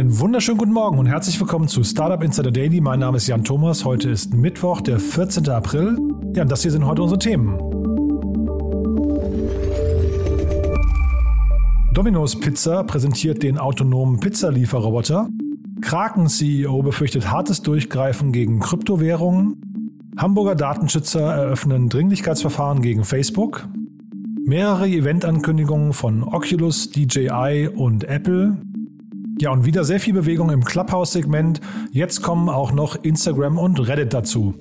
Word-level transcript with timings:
einen 0.00 0.18
wunderschönen 0.18 0.56
guten 0.56 0.72
Morgen 0.72 0.98
und 0.98 1.04
herzlich 1.04 1.38
willkommen 1.38 1.68
zu 1.68 1.84
Startup 1.84 2.22
Insider 2.22 2.50
Daily. 2.50 2.80
Mein 2.80 3.00
Name 3.00 3.18
ist 3.18 3.26
Jan 3.26 3.44
Thomas. 3.44 3.84
Heute 3.84 4.08
ist 4.08 4.32
Mittwoch, 4.32 4.80
der 4.80 4.98
14. 4.98 5.46
April. 5.50 5.98
Ja, 6.34 6.40
und 6.40 6.50
das 6.50 6.62
hier 6.62 6.70
sind 6.70 6.86
heute 6.86 7.02
unsere 7.02 7.18
Themen. 7.18 7.58
Domino's 11.92 12.40
Pizza 12.40 12.82
präsentiert 12.84 13.42
den 13.42 13.58
autonomen 13.58 14.20
Pizzalieferroboter. 14.20 15.28
Kraken-CEO 15.82 16.82
befürchtet 16.82 17.30
hartes 17.30 17.60
Durchgreifen 17.60 18.32
gegen 18.32 18.60
Kryptowährungen. 18.60 20.12
Hamburger 20.16 20.54
Datenschützer 20.54 21.20
eröffnen 21.20 21.90
Dringlichkeitsverfahren 21.90 22.80
gegen 22.80 23.04
Facebook. 23.04 23.68
Mehrere 24.46 24.88
Eventankündigungen 24.88 25.92
von 25.92 26.24
Oculus, 26.24 26.88
DJI 26.88 27.68
und 27.68 28.04
Apple. 28.04 28.56
Ja, 29.40 29.52
und 29.52 29.64
wieder 29.64 29.84
sehr 29.84 30.00
viel 30.00 30.12
Bewegung 30.12 30.50
im 30.50 30.62
Clubhouse-Segment. 30.62 31.62
Jetzt 31.92 32.20
kommen 32.20 32.50
auch 32.50 32.72
noch 32.72 33.02
Instagram 33.02 33.56
und 33.56 33.88
Reddit 33.88 34.12
dazu. 34.12 34.54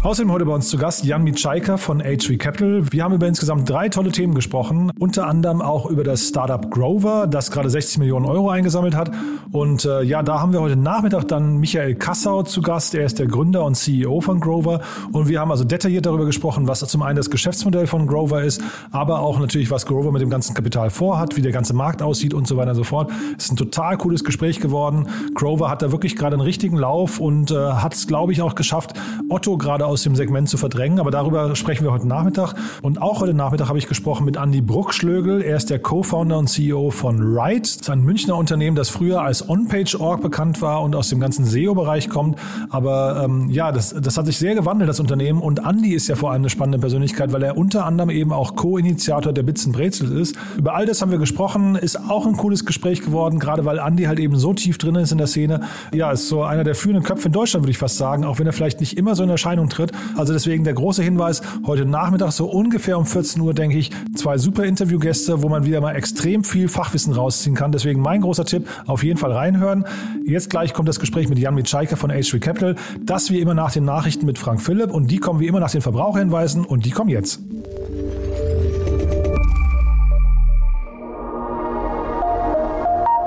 Außerdem 0.00 0.30
heute 0.30 0.44
bei 0.44 0.54
uns 0.54 0.68
zu 0.68 0.78
Gast 0.78 1.04
Jan 1.04 1.24
Mitschaika 1.24 1.76
von 1.76 2.00
H3 2.00 2.38
Capital. 2.38 2.92
Wir 2.92 3.02
haben 3.02 3.14
über 3.14 3.26
insgesamt 3.26 3.68
drei 3.68 3.88
tolle 3.88 4.12
Themen 4.12 4.32
gesprochen, 4.32 4.92
unter 5.00 5.26
anderem 5.26 5.60
auch 5.60 5.86
über 5.86 6.04
das 6.04 6.28
Startup 6.28 6.70
Grover, 6.70 7.26
das 7.26 7.50
gerade 7.50 7.68
60 7.68 7.98
Millionen 7.98 8.24
Euro 8.24 8.48
eingesammelt 8.48 8.94
hat. 8.94 9.10
Und 9.50 9.84
äh, 9.84 10.02
ja, 10.02 10.22
da 10.22 10.40
haben 10.40 10.52
wir 10.52 10.60
heute 10.60 10.76
Nachmittag 10.76 11.26
dann 11.26 11.56
Michael 11.56 11.96
Kassau 11.96 12.44
zu 12.44 12.62
Gast. 12.62 12.94
Er 12.94 13.06
ist 13.06 13.18
der 13.18 13.26
Gründer 13.26 13.64
und 13.64 13.74
CEO 13.74 14.20
von 14.20 14.38
Grover. 14.38 14.82
Und 15.10 15.28
wir 15.28 15.40
haben 15.40 15.50
also 15.50 15.64
detailliert 15.64 16.06
darüber 16.06 16.26
gesprochen, 16.26 16.68
was 16.68 16.78
zum 16.78 17.02
einen 17.02 17.16
das 17.16 17.28
Geschäftsmodell 17.28 17.88
von 17.88 18.06
Grover 18.06 18.44
ist, 18.44 18.62
aber 18.92 19.18
auch 19.18 19.40
natürlich, 19.40 19.68
was 19.72 19.84
Grover 19.84 20.12
mit 20.12 20.22
dem 20.22 20.30
ganzen 20.30 20.54
Kapital 20.54 20.90
vorhat, 20.90 21.36
wie 21.36 21.42
der 21.42 21.52
ganze 21.52 21.74
Markt 21.74 22.02
aussieht 22.02 22.34
und 22.34 22.46
so 22.46 22.56
weiter 22.56 22.70
und 22.70 22.76
so 22.76 22.84
fort. 22.84 23.10
Es 23.36 23.46
ist 23.46 23.50
ein 23.50 23.56
total 23.56 23.96
cooles 23.96 24.22
Gespräch 24.22 24.60
geworden. 24.60 25.08
Grover 25.34 25.68
hat 25.68 25.82
da 25.82 25.90
wirklich 25.90 26.14
gerade 26.14 26.34
einen 26.34 26.42
richtigen 26.42 26.76
Lauf 26.76 27.18
und 27.18 27.50
äh, 27.50 27.56
hat 27.56 27.94
es, 27.94 28.06
glaube 28.06 28.32
ich, 28.32 28.42
auch 28.42 28.54
geschafft, 28.54 28.92
Otto 29.28 29.58
gerade 29.58 29.87
aus 29.88 30.02
dem 30.02 30.14
Segment 30.14 30.48
zu 30.48 30.56
verdrängen. 30.56 31.00
Aber 31.00 31.10
darüber 31.10 31.56
sprechen 31.56 31.84
wir 31.84 31.92
heute 31.92 32.06
Nachmittag. 32.06 32.54
Und 32.82 33.02
auch 33.02 33.20
heute 33.20 33.34
Nachmittag 33.34 33.68
habe 33.68 33.78
ich 33.78 33.88
gesprochen 33.88 34.24
mit 34.24 34.36
Andy 34.36 34.60
Bruckschlögel. 34.60 35.42
Er 35.42 35.56
ist 35.56 35.70
der 35.70 35.78
Co-Founder 35.78 36.38
und 36.38 36.48
CEO 36.48 36.90
von 36.90 37.20
Ride. 37.20 37.60
Das 37.60 37.70
ist 37.76 37.90
ein 37.90 38.02
Münchner 38.02 38.36
Unternehmen, 38.36 38.76
das 38.76 38.88
früher 38.90 39.22
als 39.22 39.48
OnPage.org 39.48 40.20
bekannt 40.20 40.60
war 40.62 40.82
und 40.82 40.94
aus 40.94 41.08
dem 41.08 41.20
ganzen 41.20 41.44
SEO-Bereich 41.44 42.08
kommt. 42.08 42.38
Aber 42.70 43.22
ähm, 43.24 43.48
ja, 43.50 43.72
das, 43.72 43.94
das 43.94 44.16
hat 44.16 44.26
sich 44.26 44.36
sehr 44.36 44.54
gewandelt, 44.54 44.88
das 44.88 45.00
Unternehmen. 45.00 45.40
Und 45.40 45.60
Andy 45.66 45.94
ist 45.94 46.08
ja 46.08 46.16
vor 46.16 46.30
allem 46.30 46.42
eine 46.42 46.50
spannende 46.50 46.78
Persönlichkeit, 46.78 47.32
weil 47.32 47.42
er 47.42 47.56
unter 47.56 47.86
anderem 47.86 48.10
eben 48.10 48.32
auch 48.32 48.54
Co-Initiator 48.54 49.32
der 49.32 49.42
Bits 49.42 49.70
Brezels 49.72 50.10
ist. 50.10 50.36
Über 50.56 50.74
all 50.74 50.86
das 50.86 51.00
haben 51.02 51.10
wir 51.10 51.18
gesprochen. 51.18 51.76
Ist 51.76 51.96
auch 52.10 52.26
ein 52.26 52.36
cooles 52.36 52.64
Gespräch 52.64 53.00
geworden, 53.00 53.38
gerade 53.38 53.64
weil 53.64 53.78
Andy 53.78 54.04
halt 54.04 54.18
eben 54.18 54.36
so 54.36 54.52
tief 54.52 54.78
drin 54.78 54.94
ist 54.96 55.12
in 55.12 55.18
der 55.18 55.26
Szene. 55.26 55.62
Ja, 55.92 56.10
ist 56.10 56.28
so 56.28 56.42
einer 56.42 56.64
der 56.64 56.74
führenden 56.74 57.04
Köpfe 57.04 57.26
in 57.26 57.32
Deutschland, 57.32 57.64
würde 57.64 57.70
ich 57.70 57.78
fast 57.78 57.96
sagen, 57.96 58.24
auch 58.24 58.38
wenn 58.38 58.46
er 58.46 58.52
vielleicht 58.52 58.80
nicht 58.80 58.96
immer 58.96 59.14
so 59.14 59.22
in 59.22 59.30
Erscheinung 59.30 59.68
tritt. 59.68 59.77
Also 60.16 60.32
deswegen 60.32 60.64
der 60.64 60.74
große 60.74 61.02
Hinweis, 61.02 61.42
heute 61.66 61.84
Nachmittag 61.84 62.32
so 62.32 62.46
ungefähr 62.46 62.98
um 62.98 63.06
14 63.06 63.40
Uhr, 63.40 63.54
denke 63.54 63.78
ich, 63.78 63.90
zwei 64.14 64.38
super 64.38 64.64
Interviewgäste, 64.64 65.42
wo 65.42 65.48
man 65.48 65.64
wieder 65.64 65.80
mal 65.80 65.94
extrem 65.94 66.44
viel 66.44 66.68
Fachwissen 66.68 67.12
rausziehen 67.12 67.56
kann. 67.56 67.72
Deswegen 67.72 68.00
mein 68.00 68.20
großer 68.20 68.44
Tipp, 68.44 68.68
auf 68.86 69.02
jeden 69.02 69.18
Fall 69.18 69.32
reinhören. 69.32 69.84
Jetzt 70.24 70.50
gleich 70.50 70.74
kommt 70.74 70.88
das 70.88 71.00
Gespräch 71.00 71.28
mit 71.28 71.38
Jan 71.38 71.54
Mitschaiker 71.54 71.96
von 71.96 72.10
H3 72.10 72.38
Capital. 72.38 72.76
Das 73.00 73.30
wie 73.30 73.40
immer 73.40 73.54
nach 73.54 73.72
den 73.72 73.84
Nachrichten 73.84 74.26
mit 74.26 74.38
Frank 74.38 74.60
Philipp 74.60 74.90
und 74.90 75.10
die 75.10 75.18
kommen 75.18 75.40
wie 75.40 75.46
immer 75.46 75.60
nach 75.60 75.70
den 75.70 75.82
Verbraucherhinweisen 75.82 76.64
und 76.64 76.84
die 76.84 76.90
kommen 76.90 77.10
jetzt. 77.10 77.40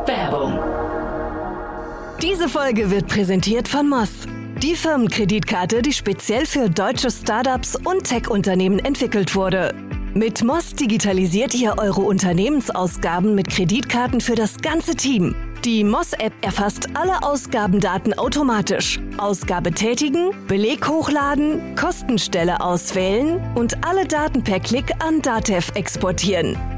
Werbung. 0.05 0.59
Diese 2.21 2.49
Folge 2.49 2.91
wird 2.91 3.07
präsentiert 3.07 3.67
von 3.67 3.89
Moss. 3.89 4.27
Die 4.61 4.75
Firmenkreditkarte, 4.75 5.81
die 5.81 5.91
speziell 5.91 6.45
für 6.45 6.69
deutsche 6.69 7.09
Startups 7.09 7.75
und 7.75 8.03
Tech-Unternehmen 8.03 8.77
entwickelt 8.77 9.33
wurde. 9.33 9.73
Mit 10.13 10.43
Moss 10.43 10.75
digitalisiert 10.75 11.55
ihr 11.55 11.79
eure 11.79 12.01
Unternehmensausgaben 12.01 13.33
mit 13.33 13.49
Kreditkarten 13.49 14.21
für 14.21 14.35
das 14.35 14.57
ganze 14.57 14.93
Team. 14.93 15.33
Die 15.65 15.83
Moss-App 15.83 16.33
erfasst 16.41 16.89
alle 16.93 17.23
Ausgabendaten 17.23 18.13
automatisch. 18.13 18.99
Ausgabe 19.17 19.71
tätigen, 19.71 20.29
Beleg 20.47 20.87
hochladen, 20.87 21.75
Kostenstelle 21.75 22.61
auswählen 22.61 23.41
und 23.55 23.83
alle 23.83 24.05
Daten 24.05 24.43
per 24.43 24.59
Klick 24.59 24.91
an 24.99 25.23
Datev 25.23 25.71
exportieren. 25.73 26.55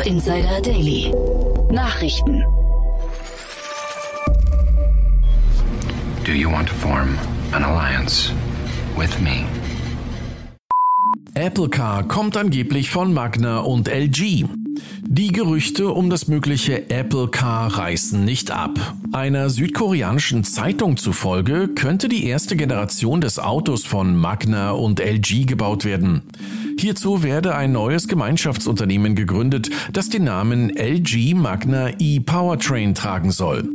Startup 0.00 0.06
Insider 0.06 0.60
Daily. 0.62 1.12
Nachrichten. 1.70 2.44
Do 6.24 6.32
you 6.32 6.50
want 6.50 6.68
to 6.68 6.74
form 6.74 7.18
an 7.52 7.64
alliance 7.64 8.32
with 8.96 9.18
me? 9.20 9.44
Apple 11.34 11.68
Car 11.68 12.06
kommt 12.08 12.36
angeblich 12.36 12.90
von 12.90 13.12
Magna 13.12 13.60
und 13.60 13.88
LG. 13.88 14.46
Die 15.02 15.32
Gerüchte 15.32 15.90
um 15.90 16.08
das 16.08 16.28
mögliche 16.28 16.88
Apple 16.90 17.28
Car 17.28 17.76
reißen 17.76 18.24
nicht 18.24 18.50
ab. 18.50 18.78
Einer 19.12 19.50
südkoreanischen 19.50 20.44
Zeitung 20.44 20.96
zufolge 20.96 21.68
könnte 21.68 22.08
die 22.08 22.26
erste 22.26 22.56
Generation 22.56 23.20
des 23.20 23.38
Autos 23.38 23.84
von 23.84 24.16
Magna 24.16 24.70
und 24.70 25.00
LG 25.00 25.46
gebaut 25.46 25.84
werden. 25.84 26.22
Hierzu 26.80 27.22
werde 27.22 27.54
ein 27.54 27.72
neues 27.72 28.08
Gemeinschaftsunternehmen 28.08 29.14
gegründet, 29.14 29.68
das 29.92 30.08
den 30.08 30.24
Namen 30.24 30.70
LG 30.70 31.34
Magna 31.34 31.90
e-Powertrain 31.98 32.94
tragen 32.94 33.32
soll. 33.32 33.68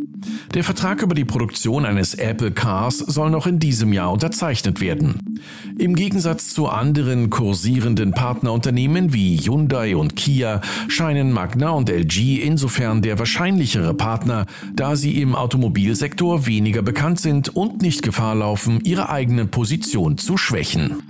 Der 0.56 0.64
Vertrag 0.64 1.04
über 1.04 1.14
die 1.14 1.24
Produktion 1.24 1.86
eines 1.86 2.16
Apple 2.16 2.50
Cars 2.50 2.98
soll 2.98 3.30
noch 3.30 3.46
in 3.46 3.60
diesem 3.60 3.94
Jahr 3.94 4.12
unterzeichnet 4.12 4.82
werden. 4.82 5.40
Im 5.78 5.94
Gegensatz 5.94 6.50
zu 6.50 6.68
anderen 6.68 7.30
kursierenden 7.30 8.10
Partnerunternehmen 8.10 9.14
wie 9.14 9.38
Hyundai 9.38 9.96
und 9.96 10.16
Kia 10.16 10.62
scheinen 10.88 11.32
Magna 11.32 11.70
und 11.70 11.92
LG 11.92 12.42
insofern 12.42 13.04
der 13.04 13.20
wahrscheinlichere 13.20 13.94
Partner, 13.94 14.48
da 14.74 14.96
sie 14.96 15.22
im 15.22 15.36
Automobilsektor 15.36 16.48
weniger 16.48 16.82
bekannt 16.82 17.20
sind 17.20 17.56
und 17.56 17.84
nicht 17.84 18.02
Gefahr 18.02 18.34
laufen, 18.34 18.80
ihre 18.84 19.10
eigene 19.10 19.46
Position 19.46 20.18
zu 20.18 20.38
schwächen. 20.38 21.04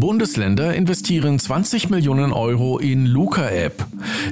Bundesländer 0.00 0.74
investieren 0.74 1.38
20 1.38 1.90
Millionen 1.90 2.32
Euro 2.32 2.78
in 2.78 3.04
Luca-App. 3.04 3.86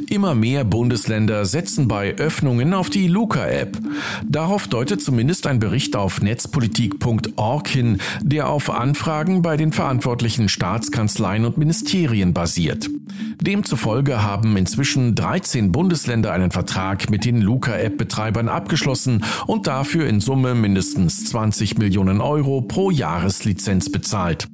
Immer 0.08 0.34
mehr 0.34 0.64
Bundesländer 0.64 1.44
setzen 1.44 1.88
bei 1.88 2.16
Öffnungen 2.16 2.72
auf 2.72 2.88
die 2.88 3.06
Luca-App. 3.06 3.78
Darauf 4.26 4.66
deutet 4.66 5.02
zumindest 5.02 5.46
ein 5.46 5.58
Bericht 5.58 5.94
auf 5.94 6.22
netzpolitik.org 6.22 7.68
hin, 7.68 7.98
der 8.22 8.48
auf 8.48 8.70
Anfragen 8.70 9.42
bei 9.42 9.58
den 9.58 9.72
verantwortlichen 9.72 10.48
Staatskanzleien 10.48 11.44
und 11.44 11.58
Ministerien 11.58 12.32
basiert. 12.32 12.88
Demzufolge 13.40 14.22
haben 14.22 14.56
inzwischen 14.56 15.14
13 15.14 15.70
Bundesländer 15.70 16.32
einen 16.32 16.50
Vertrag 16.50 17.10
mit 17.10 17.26
den 17.26 17.42
Luca-App-Betreibern 17.42 18.48
abgeschlossen 18.48 19.22
und 19.46 19.66
dafür 19.66 20.06
in 20.08 20.20
Summe 20.20 20.54
mindestens 20.54 21.26
20 21.26 21.76
Millionen 21.76 22.22
Euro 22.22 22.62
pro 22.62 22.90
Jahreslizenz 22.90 23.92
bezahlt. 23.92 24.48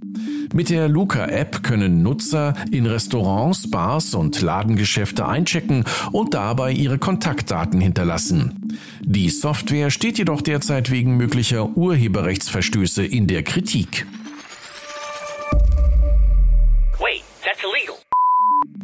Mit 0.53 0.71
der 0.71 0.89
Luca-App 0.89 1.63
können 1.63 2.03
Nutzer 2.03 2.55
in 2.71 2.87
Restaurants, 2.87 3.71
Bars 3.71 4.15
und 4.15 4.41
Ladengeschäfte 4.41 5.27
einchecken 5.27 5.85
und 6.13 6.35
dabei 6.35 6.73
ihre 6.73 6.99
Kontaktdaten 6.99 7.81
hinterlassen. 7.81 8.79
Die 9.01 9.31
Software 9.31 9.91
steht 9.91 10.19
jedoch 10.19 10.43
derzeit 10.43 10.91
wegen 10.91 11.17
möglicher 11.17 11.77
Urheberrechtsverstöße 11.77 13.05
in 13.05 13.27
der 13.27 13.43
Kritik. 13.43 14.07
Wait, 16.99 17.23
that's 17.43 17.63
illegal. 17.63 17.97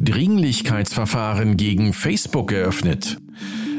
Dringlichkeitsverfahren 0.00 1.56
gegen 1.56 1.92
Facebook 1.92 2.52
eröffnet. 2.52 3.18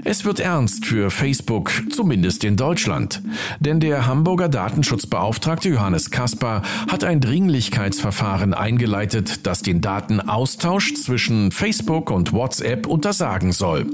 Es 0.04 0.26
wird 0.26 0.40
ernst 0.40 0.86
für 0.86 1.12
Facebook, 1.12 1.72
zumindest 1.92 2.44
in 2.44 2.58
Deutschland. 2.58 3.22
Denn 3.60 3.80
der 3.80 4.08
Hamburger 4.08 4.50
Datenschutzbeauftragte 4.50 5.70
Johannes 5.70 6.10
Kaspar 6.10 6.64
hat 6.90 7.04
ein 7.04 7.22
Dringlichkeitsverfahren 7.22 8.56
eingeleitet, 8.56 9.46
das 9.46 9.62
den 9.62 9.82
Datenaustausch 9.82 10.96
zwischen 10.96 11.52
Facebook 11.52 12.10
und 12.10 12.34
WhatsApp 12.34 12.88
untersagen 12.88 13.52
soll. 13.52 13.86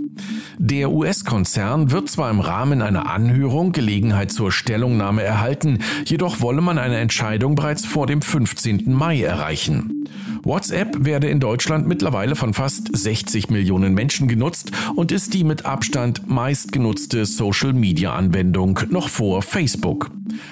Der 0.57 0.91
US-Konzern 0.91 1.91
wird 1.91 2.09
zwar 2.09 2.31
im 2.31 2.39
Rahmen 2.39 2.81
einer 2.81 3.09
Anhörung 3.09 3.73
Gelegenheit 3.73 4.31
zur 4.31 4.51
Stellungnahme 4.51 5.23
erhalten, 5.23 5.79
jedoch 6.05 6.39
wolle 6.39 6.61
man 6.61 6.77
eine 6.77 6.97
Entscheidung 6.97 7.55
bereits 7.55 7.85
vor 7.85 8.07
dem 8.07 8.21
15. 8.21 8.93
Mai 8.93 9.21
erreichen. 9.21 10.05
WhatsApp 10.47 11.03
werde 11.03 11.27
in 11.27 11.41
Deutschland 11.41 11.87
mittlerweile 11.87 12.37
von 12.37 12.53
fast 12.53 12.95
60 12.95 13.49
Millionen 13.49 13.93
Menschen 13.93 14.29
genutzt 14.29 14.71
und 14.95 15.11
ist 15.11 15.33
die 15.33 15.43
mit 15.43 15.65
Abstand 15.65 16.29
meistgenutzte 16.29 17.25
Social-Media-Anwendung 17.25 18.79
noch 18.89 19.09
vor 19.09 19.41
Facebook. 19.41 20.09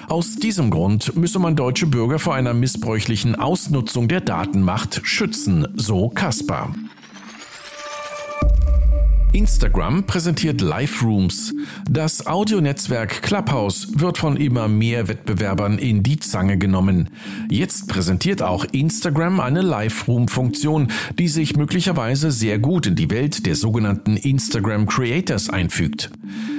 Aus 0.08 0.36
diesem 0.36 0.70
Grund 0.70 1.16
müsse 1.16 1.38
man 1.38 1.56
deutsche 1.56 1.86
Bürger 1.86 2.18
vor 2.18 2.34
einer 2.34 2.52
missbräuchlichen 2.52 3.36
Ausnutzung 3.36 4.06
der 4.06 4.20
Datenmacht 4.20 5.00
schützen, 5.04 5.66
so 5.76 6.10
Kaspar. 6.10 6.74
Instagram 9.36 10.04
präsentiert 10.04 10.62
Live 10.62 11.02
Rooms. 11.02 11.54
Das 11.90 12.26
Audionetzwerk 12.26 13.20
Clubhouse 13.20 13.88
wird 13.92 14.16
von 14.16 14.38
immer 14.38 14.66
mehr 14.66 15.08
Wettbewerbern 15.08 15.76
in 15.76 16.02
die 16.02 16.18
Zange 16.18 16.56
genommen. 16.56 17.10
Jetzt 17.50 17.86
präsentiert 17.86 18.40
auch 18.40 18.64
Instagram 18.72 19.40
eine 19.40 19.60
Live 19.60 20.08
Room 20.08 20.28
Funktion, 20.28 20.88
die 21.18 21.28
sich 21.28 21.54
möglicherweise 21.54 22.30
sehr 22.30 22.58
gut 22.58 22.86
in 22.86 22.94
die 22.94 23.10
Welt 23.10 23.44
der 23.44 23.56
sogenannten 23.56 24.16
Instagram 24.16 24.86
Creators 24.86 25.50
einfügt. 25.50 26.10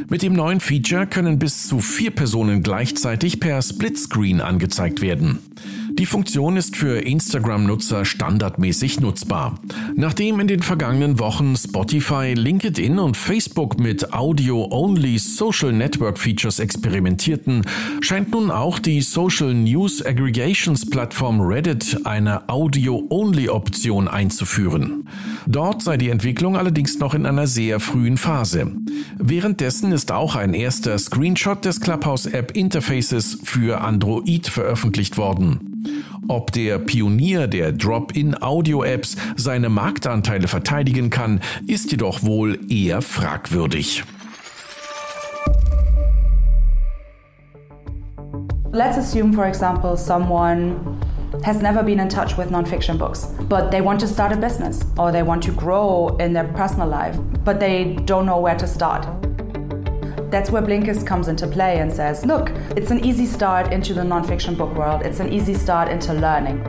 Mit 0.07 0.21
dem 0.21 0.33
neuen 0.33 0.59
Feature 0.59 1.07
können 1.07 1.39
bis 1.39 1.67
zu 1.67 1.79
vier 1.79 2.11
Personen 2.11 2.61
gleichzeitig 2.61 3.39
per 3.39 3.59
Splitscreen 3.59 4.39
angezeigt 4.39 5.01
werden. 5.01 5.39
Die 5.97 6.05
Funktion 6.05 6.57
ist 6.57 6.75
für 6.75 6.99
Instagram-Nutzer 6.99 8.05
standardmäßig 8.05 8.99
nutzbar. 8.99 9.59
Nachdem 9.95 10.39
in 10.39 10.47
den 10.47 10.61
vergangenen 10.61 11.17
Wochen 11.17 11.55
Spotify, 11.55 12.33
LinkedIn 12.35 12.99
und 12.99 13.17
Facebook 13.17 13.79
mit 13.79 14.13
Audio-Only 14.13 15.17
Social 15.17 15.73
Network 15.73 16.19
Features 16.19 16.59
experimentierten, 16.59 17.63
scheint 18.01 18.29
nun 18.31 18.51
auch 18.51 18.77
die 18.77 19.01
Social 19.01 19.55
News 19.55 20.05
Aggregations 20.05 20.87
Plattform 20.87 21.41
Reddit 21.41 22.05
eine 22.05 22.47
Audio-Only-Option 22.47 24.07
einzuführen. 24.07 25.09
Dort 25.49 25.81
sei 25.81 25.95
die 25.95 26.09
Entwicklung 26.09 26.57
allerdings 26.57 26.99
noch 26.99 27.13
in 27.13 27.25
einer 27.25 27.47
sehr 27.47 27.79
frühen 27.79 28.17
Phase. 28.17 28.73
Währenddessen 29.17 29.93
ist 29.93 30.11
auch 30.11 30.35
ein 30.35 30.53
erster 30.53 30.97
Screenshot 30.99 31.63
des 31.63 31.79
Clubhouse-App 31.79 32.51
Interfaces 32.51 33.39
für 33.43 33.79
Android 33.79 34.47
veröffentlicht 34.47 35.17
worden. 35.17 35.93
Ob 36.27 36.51
der 36.51 36.79
Pionier 36.79 37.47
der 37.47 37.71
Drop-in-Audio-Apps 37.71 39.15
seine 39.37 39.69
Marktanteile 39.69 40.49
verteidigen 40.49 41.09
kann, 41.09 41.39
ist 41.65 41.91
jedoch 41.91 42.23
wohl 42.23 42.59
eher 42.69 43.01
fragwürdig. 43.01 44.03
Let's 48.73 48.97
assume, 48.97 49.31
for 49.31 49.45
example, 49.45 49.95
someone 49.95 50.75
has 51.43 51.61
never 51.61 51.83
been 51.83 51.99
in 51.99 52.09
touch 52.09 52.37
with 52.37 52.49
nonfiction 52.49 52.97
books, 52.97 53.25
but 53.47 53.71
they 53.71 53.81
want 53.81 53.99
to 54.01 54.07
start 54.07 54.31
a 54.31 54.37
business 54.37 54.83
or 54.97 55.11
they 55.11 55.23
want 55.23 55.43
to 55.43 55.51
grow 55.51 56.15
in 56.19 56.33
their 56.33 56.47
personal 56.49 56.87
life, 56.87 57.17
but 57.43 57.59
they 57.59 57.95
don't 58.05 58.25
know 58.25 58.39
where 58.39 58.55
to 58.57 58.67
start. 58.67 59.03
That's 60.29 60.49
where 60.49 60.61
Blinkist 60.61 61.07
comes 61.07 61.29
into 61.29 61.47
play 61.47 61.79
and 61.79 61.91
says, 61.91 62.25
look, 62.25 62.49
it's 62.75 62.91
an 62.91 63.03
easy 63.05 63.25
start 63.25 63.71
into 63.71 63.93
the 63.93 64.01
nonfiction 64.01 64.57
book 64.57 64.73
world, 64.75 65.03
it's 65.03 65.19
an 65.19 65.31
easy 65.31 65.53
start 65.53 65.89
into 65.89 66.13
learning. 66.13 66.61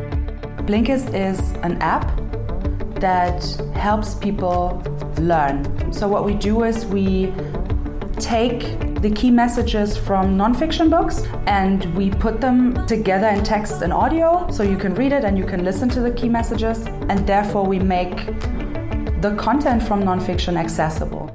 Blinkist 0.67 1.15
is 1.15 1.41
an 1.63 1.81
app 1.83 2.17
that 3.01 3.43
helps 3.75 4.15
people 4.15 4.83
learn. 5.19 5.93
So, 5.93 6.07
what 6.07 6.25
we 6.25 6.35
do 6.35 6.65
is 6.65 6.87
we 6.87 7.33
take 8.19 8.88
the 9.01 9.11
key 9.11 9.31
messages 9.31 9.97
from 9.97 10.37
nonfiction 10.37 10.91
books 10.91 11.23
and 11.47 11.85
we 11.95 12.11
put 12.11 12.41
them 12.41 12.85
together 12.87 13.29
in 13.29 13.45
text 13.45 13.83
and 13.83 13.93
audio 13.93 14.51
so 14.51 14.65
you 14.65 14.77
can 14.77 14.93
read 14.95 15.13
it 15.13 15.25
and 15.25 15.39
you 15.39 15.45
can 15.45 15.65
listen 15.65 15.89
to 15.89 16.01
the 16.01 16.11
key 16.11 16.29
messages, 16.29 16.85
and 17.09 17.25
therefore, 17.27 17.65
we 17.65 17.79
make 17.79 18.27
the 19.21 19.35
content 19.39 19.83
from 19.83 20.03
nonfiction 20.03 20.57
accessible. 20.57 21.28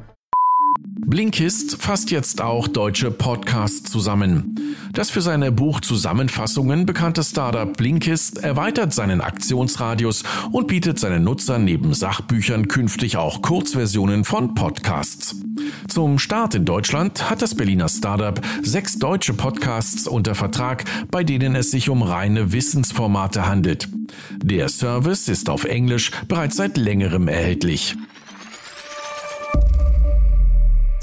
Blinkist 1.13 1.79
fasst 1.79 2.09
jetzt 2.09 2.41
auch 2.41 2.67
deutsche 2.67 3.11
Podcasts 3.11 3.91
zusammen. 3.91 4.57
Das 4.93 5.11
für 5.11 5.21
seine 5.21 5.51
Buchzusammenfassungen 5.51 6.87
bekannte 6.87 7.23
Startup 7.23 7.71
Blinkist 7.77 8.39
erweitert 8.39 8.95
seinen 8.95 9.21
Aktionsradius 9.21 10.23
und 10.51 10.65
bietet 10.65 10.97
seinen 10.97 11.23
Nutzern 11.23 11.65
neben 11.65 11.93
Sachbüchern 11.93 12.67
künftig 12.67 13.15
auch 13.15 13.43
Kurzversionen 13.43 14.23
von 14.23 14.55
Podcasts. 14.55 15.35
Zum 15.87 16.17
Start 16.17 16.55
in 16.55 16.65
Deutschland 16.65 17.29
hat 17.29 17.43
das 17.43 17.53
Berliner 17.53 17.89
Startup 17.89 18.41
sechs 18.63 18.97
deutsche 18.97 19.35
Podcasts 19.35 20.07
unter 20.07 20.33
Vertrag, 20.33 20.83
bei 21.11 21.23
denen 21.23 21.55
es 21.55 21.69
sich 21.69 21.89
um 21.89 22.01
reine 22.01 22.53
Wissensformate 22.53 23.47
handelt. 23.47 23.87
Der 24.41 24.67
Service 24.67 25.27
ist 25.27 25.47
auf 25.51 25.65
Englisch 25.65 26.09
bereits 26.27 26.57
seit 26.57 26.75
längerem 26.75 27.27
erhältlich. 27.27 27.95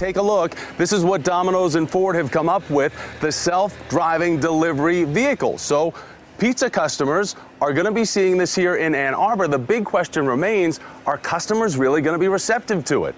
Take 0.00 0.16
a 0.16 0.22
look. 0.22 0.56
This 0.78 0.94
is 0.94 1.04
what 1.04 1.22
Domino's 1.24 1.74
and 1.74 1.86
Ford 1.86 2.16
have 2.16 2.30
come 2.30 2.48
up 2.48 2.64
with 2.70 2.90
the 3.20 3.30
self 3.30 3.76
driving 3.90 4.40
delivery 4.40 5.04
vehicle. 5.04 5.58
So, 5.58 5.92
pizza 6.38 6.70
customers 6.70 7.36
are 7.60 7.74
going 7.74 7.84
to 7.84 7.92
be 7.92 8.06
seeing 8.06 8.38
this 8.38 8.54
here 8.54 8.76
in 8.76 8.94
Ann 8.94 9.12
Arbor. 9.12 9.46
The 9.46 9.58
big 9.58 9.84
question 9.84 10.26
remains 10.26 10.80
are 11.04 11.18
customers 11.18 11.76
really 11.76 12.00
going 12.00 12.14
to 12.14 12.18
be 12.18 12.28
receptive 12.28 12.82
to 12.86 13.04
it? 13.04 13.14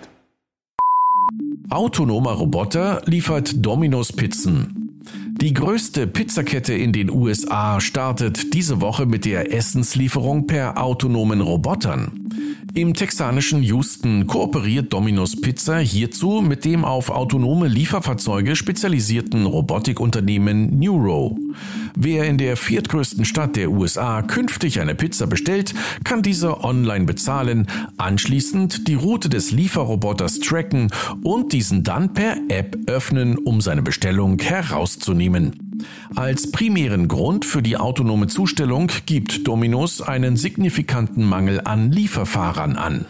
Autonomer 1.70 2.36
Roboter 2.36 3.00
liefert 3.06 3.64
Domino's 3.64 4.10
Pizzen. 4.10 4.82
Die 5.40 5.54
größte 5.54 6.08
Pizzakette 6.08 6.74
in 6.74 6.92
den 6.92 7.10
USA 7.10 7.80
startet 7.80 8.54
diese 8.54 8.80
Woche 8.80 9.06
mit 9.06 9.24
der 9.24 9.52
Essenslieferung 9.52 10.48
per 10.48 10.82
autonomen 10.82 11.42
Robotern. 11.42 12.28
Im 12.74 12.94
texanischen 12.94 13.62
Houston 13.62 14.26
kooperiert 14.26 14.94
Domino's 14.94 15.38
Pizza 15.38 15.76
hierzu 15.76 16.40
mit 16.40 16.64
dem 16.64 16.86
auf 16.86 17.10
autonome 17.10 17.68
Lieferfahrzeuge 17.68 18.56
spezialisierten 18.56 19.44
Robotikunternehmen 19.44 20.78
Neuro. 20.78 21.38
Wer 21.94 22.24
in 22.24 22.38
der 22.38 22.56
viertgrößten 22.56 23.26
Stadt 23.26 23.56
der 23.56 23.70
USA 23.70 24.22
künftig 24.22 24.80
eine 24.80 24.94
Pizza 24.94 25.26
bestellt, 25.26 25.74
kann 26.02 26.22
diese 26.22 26.64
online 26.64 27.04
bezahlen, 27.04 27.66
anschließend 27.98 28.88
die 28.88 28.94
Route 28.94 29.28
des 29.28 29.52
Lieferroboters 29.52 30.40
tracken 30.40 30.90
und 31.22 31.52
diesen 31.52 31.82
dann 31.82 32.14
per 32.14 32.38
App 32.48 32.78
öffnen, 32.86 33.36
um 33.36 33.60
seine 33.60 33.82
Bestellung 33.82 34.38
herauszunehmen. 34.38 35.71
Als 36.16 36.50
primären 36.50 37.08
Grund 37.08 37.44
für 37.44 37.62
die 37.62 37.76
autonome 37.76 38.26
Zustellung 38.26 38.90
gibt 39.06 39.46
Dominos 39.46 40.00
einen 40.00 40.36
signifikanten 40.36 41.24
Mangel 41.24 41.60
an 41.64 41.90
Lieferfahrern 41.92 42.76
an. 42.76 43.06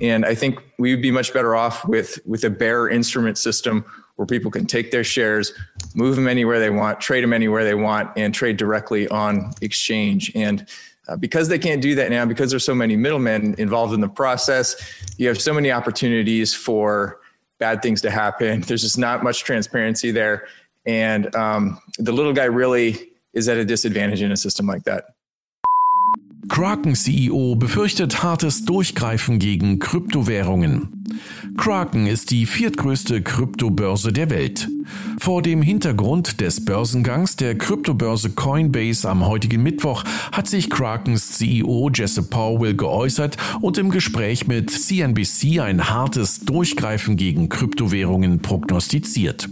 And 0.00 0.24
I 0.24 0.34
think 0.34 0.60
we 0.78 0.92
would 0.92 1.02
be 1.02 1.10
much 1.10 1.32
better 1.32 1.54
off 1.54 1.84
with, 1.86 2.20
with 2.24 2.44
a 2.44 2.50
bare 2.50 2.88
instrument 2.88 3.36
system 3.36 3.84
where 4.16 4.26
people 4.26 4.50
can 4.50 4.66
take 4.66 4.90
their 4.90 5.04
shares, 5.04 5.52
move 5.94 6.16
them 6.16 6.26
anywhere 6.26 6.58
they 6.58 6.70
want, 6.70 7.00
trade 7.00 7.22
them 7.22 7.32
anywhere 7.32 7.64
they 7.64 7.74
want, 7.74 8.10
and 8.16 8.34
trade 8.34 8.56
directly 8.56 9.08
on 9.08 9.50
exchange. 9.60 10.32
And 10.34 10.66
uh, 11.08 11.16
because 11.16 11.48
they 11.48 11.58
can't 11.58 11.82
do 11.82 11.94
that 11.94 12.10
now, 12.10 12.24
because 12.24 12.50
there's 12.50 12.64
so 12.64 12.74
many 12.74 12.96
middlemen 12.96 13.54
involved 13.58 13.92
in 13.94 14.00
the 14.00 14.08
process, 14.08 14.76
you 15.16 15.26
have 15.28 15.40
so 15.40 15.52
many 15.52 15.72
opportunities 15.72 16.54
for 16.54 17.20
bad 17.60 17.82
things 17.82 18.00
to 18.02 18.10
happen. 18.10 18.60
There's 18.66 18.82
just 18.82 18.98
not 18.98 19.22
much 19.22 19.44
transparency 19.44 20.10
there. 20.10 20.48
And 20.86 21.32
um, 21.36 21.78
the 21.98 22.12
little 22.12 22.32
guy 22.32 22.44
really 22.44 23.10
is 23.32 23.48
at 23.48 23.56
a 23.56 23.64
disadvantage 23.64 24.22
in 24.22 24.32
a 24.32 24.36
system 24.36 24.66
like 24.66 24.84
that. 24.84 25.04
Kraken-CEO 26.48 27.54
befürchtet 27.56 28.14
hartes 28.14 28.64
Durchgreifen 28.64 29.38
gegen 29.38 29.78
Kryptowährungen. 29.78 30.99
Kraken 31.56 32.06
ist 32.06 32.30
die 32.30 32.46
viertgrößte 32.46 33.22
Kryptobörse 33.22 34.12
der 34.12 34.30
Welt. 34.30 34.68
Vor 35.18 35.42
dem 35.42 35.62
Hintergrund 35.62 36.40
des 36.40 36.64
Börsengangs 36.64 37.36
der 37.36 37.56
Kryptobörse 37.56 38.30
Coinbase 38.30 39.08
am 39.08 39.26
heutigen 39.26 39.62
Mittwoch 39.62 40.04
hat 40.32 40.48
sich 40.48 40.70
Krakens 40.70 41.32
CEO 41.32 41.90
Jesse 41.92 42.22
Powell 42.22 42.74
geäußert 42.74 43.36
und 43.60 43.78
im 43.78 43.90
Gespräch 43.90 44.46
mit 44.46 44.70
CNBC 44.70 45.60
ein 45.60 45.90
hartes 45.90 46.40
Durchgreifen 46.40 47.16
gegen 47.16 47.48
Kryptowährungen 47.48 48.40
prognostiziert. 48.40 49.48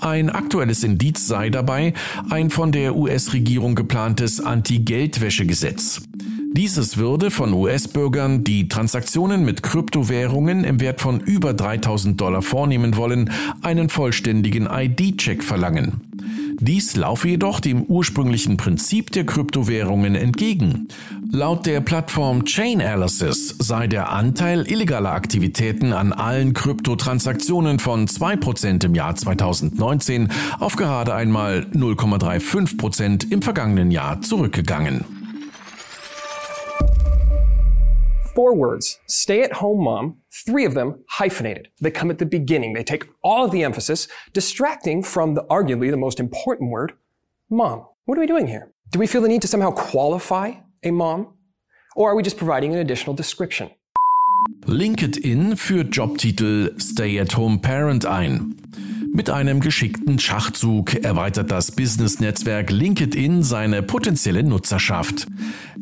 Ein 0.00 0.30
aktuelles 0.30 0.84
Indiz 0.84 1.26
sei 1.26 1.50
dabei 1.50 1.94
ein 2.28 2.50
von 2.50 2.72
der 2.72 2.96
US-Regierung 2.96 3.74
geplantes 3.74 4.40
Anti-Geldwäsche-Gesetz. 4.40 6.02
Dieses 6.56 6.98
würde 6.98 7.32
von 7.32 7.52
US-Bürgern, 7.52 8.44
die 8.44 8.68
Transaktionen 8.68 9.44
mit 9.44 9.64
Kryptowährungen 9.64 10.62
im 10.62 10.78
Wert 10.78 11.00
von 11.00 11.18
über 11.18 11.52
3000 11.52 12.20
Dollar 12.20 12.42
vornehmen 12.42 12.96
wollen, 12.96 13.32
einen 13.62 13.88
vollständigen 13.88 14.68
ID-Check 14.70 15.42
verlangen. 15.42 16.00
Dies 16.60 16.94
laufe 16.94 17.26
jedoch 17.26 17.58
dem 17.58 17.82
ursprünglichen 17.82 18.56
Prinzip 18.56 19.10
der 19.10 19.26
Kryptowährungen 19.26 20.14
entgegen. 20.14 20.86
Laut 21.32 21.66
der 21.66 21.80
Plattform 21.80 22.44
Chainalysis 22.44 23.56
sei 23.58 23.88
der 23.88 24.12
Anteil 24.12 24.70
illegaler 24.70 25.10
Aktivitäten 25.10 25.92
an 25.92 26.12
allen 26.12 26.54
Kryptotransaktionen 26.54 27.80
von 27.80 28.06
2% 28.06 28.84
im 28.84 28.94
Jahr 28.94 29.16
2019 29.16 30.28
auf 30.60 30.76
gerade 30.76 31.14
einmal 31.14 31.66
0,35% 31.74 33.32
im 33.32 33.42
vergangenen 33.42 33.90
Jahr 33.90 34.20
zurückgegangen. 34.20 35.23
Four 38.34 38.54
words 38.54 38.98
stay 39.06 39.42
at 39.42 39.52
home 39.52 39.84
mom, 39.84 40.16
three 40.46 40.64
of 40.64 40.74
them 40.74 41.04
hyphenated. 41.08 41.68
They 41.80 41.90
come 41.90 42.10
at 42.10 42.18
the 42.18 42.26
beginning. 42.26 42.72
They 42.72 42.84
take 42.84 43.08
all 43.22 43.44
of 43.44 43.50
the 43.50 43.62
emphasis, 43.62 44.08
distracting 44.32 45.02
from 45.02 45.34
the 45.34 45.44
arguably 45.44 45.90
the 45.90 45.96
most 45.96 46.20
important 46.20 46.70
word, 46.70 46.92
mom. 47.50 47.86
What 48.04 48.18
are 48.18 48.20
we 48.20 48.26
doing 48.26 48.46
here? 48.46 48.72
Do 48.90 48.98
we 48.98 49.06
feel 49.06 49.22
the 49.22 49.28
need 49.28 49.42
to 49.42 49.48
somehow 49.48 49.70
qualify 49.70 50.52
a 50.82 50.90
mom? 50.90 51.34
Or 51.96 52.10
are 52.10 52.14
we 52.14 52.22
just 52.22 52.36
providing 52.36 52.72
an 52.72 52.78
additional 52.78 53.14
description? 53.14 53.70
LinkedIn 54.66 55.56
führt 55.56 55.92
Jobtitel 55.92 56.78
Stay 56.80 57.18
at 57.18 57.36
Home 57.36 57.60
Parent 57.60 58.04
ein. 58.04 58.56
Mit 59.16 59.30
einem 59.30 59.60
geschickten 59.60 60.18
Schachzug 60.18 61.04
erweitert 61.04 61.52
das 61.52 61.70
Business-Netzwerk 61.70 62.72
LinkedIn 62.72 63.44
seine 63.44 63.80
potenzielle 63.80 64.42
Nutzerschaft. 64.42 65.28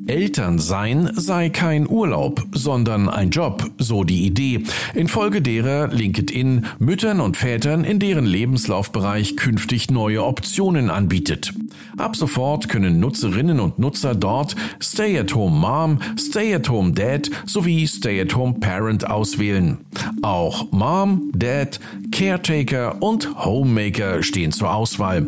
Eltern 0.07 0.59
sein 0.59 1.11
sei 1.15 1.49
kein 1.49 1.89
Urlaub, 1.89 2.45
sondern 2.53 3.09
ein 3.09 3.31
Job, 3.31 3.71
so 3.79 4.05
die 4.05 4.27
Idee, 4.27 4.65
infolge 4.95 5.41
derer 5.41 5.89
LinkedIn 5.89 6.67
Müttern 6.79 7.21
und 7.21 7.39
Vätern 7.39 7.85
in 7.85 8.01
deren 8.01 8.27
Lebenslaufbereich 8.27 9.37
künftig 9.37 9.91
neue 9.91 10.25
Optionen 10.25 10.91
anbietet. 10.91 11.55
Ab 11.97 12.17
sofort 12.17 12.69
können 12.69 13.01
Nutzerinnen 13.01 13.61
und 13.61 13.79
Nutzer 13.79 14.15
dort 14.15 14.57
Stay-at-Home 14.83 15.57
Mom, 15.57 16.01
Stay-at-Home 16.19 16.93
Dad 16.93 17.31
sowie 17.47 17.87
Stay-at-Home 17.87 18.55
Parent 18.61 19.09
auswählen. 19.09 19.79
Auch 20.21 20.71
Mom, 20.73 21.31
Dad, 21.33 21.79
Caretaker 22.11 23.01
und 23.01 23.22
Homemaker 23.27 24.23
stehen 24.23 24.53
zur 24.53 24.75
Auswahl. 24.75 25.27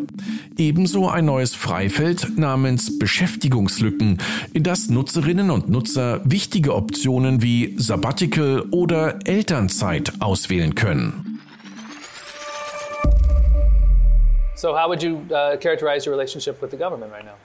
Ebenso 0.57 1.09
ein 1.09 1.25
neues 1.25 1.55
Freifeld 1.55 2.37
namens 2.37 2.97
Beschäftigungslücken, 2.97 4.19
in 4.53 4.63
das 4.63 4.89
Nutzerinnen 4.89 5.49
und 5.49 5.69
Nutzer 5.69 6.21
wichtige 6.23 6.73
Optionen 6.75 7.41
wie 7.41 7.75
Sabbatical 7.77 8.61
oder 8.71 9.19
Elternzeit 9.25 10.13
auswählen 10.19 10.75
können. 10.75 11.41
So, 14.55 14.73
how 14.73 14.87
would 14.87 15.03
you 15.03 15.17
uh, 15.31 15.57
characterize 15.57 16.07
your 16.07 16.15
relationship 16.15 16.61
with 16.61 16.71
the 16.71 16.77
government 16.77 17.11
right 17.11 17.25
now? 17.25 17.35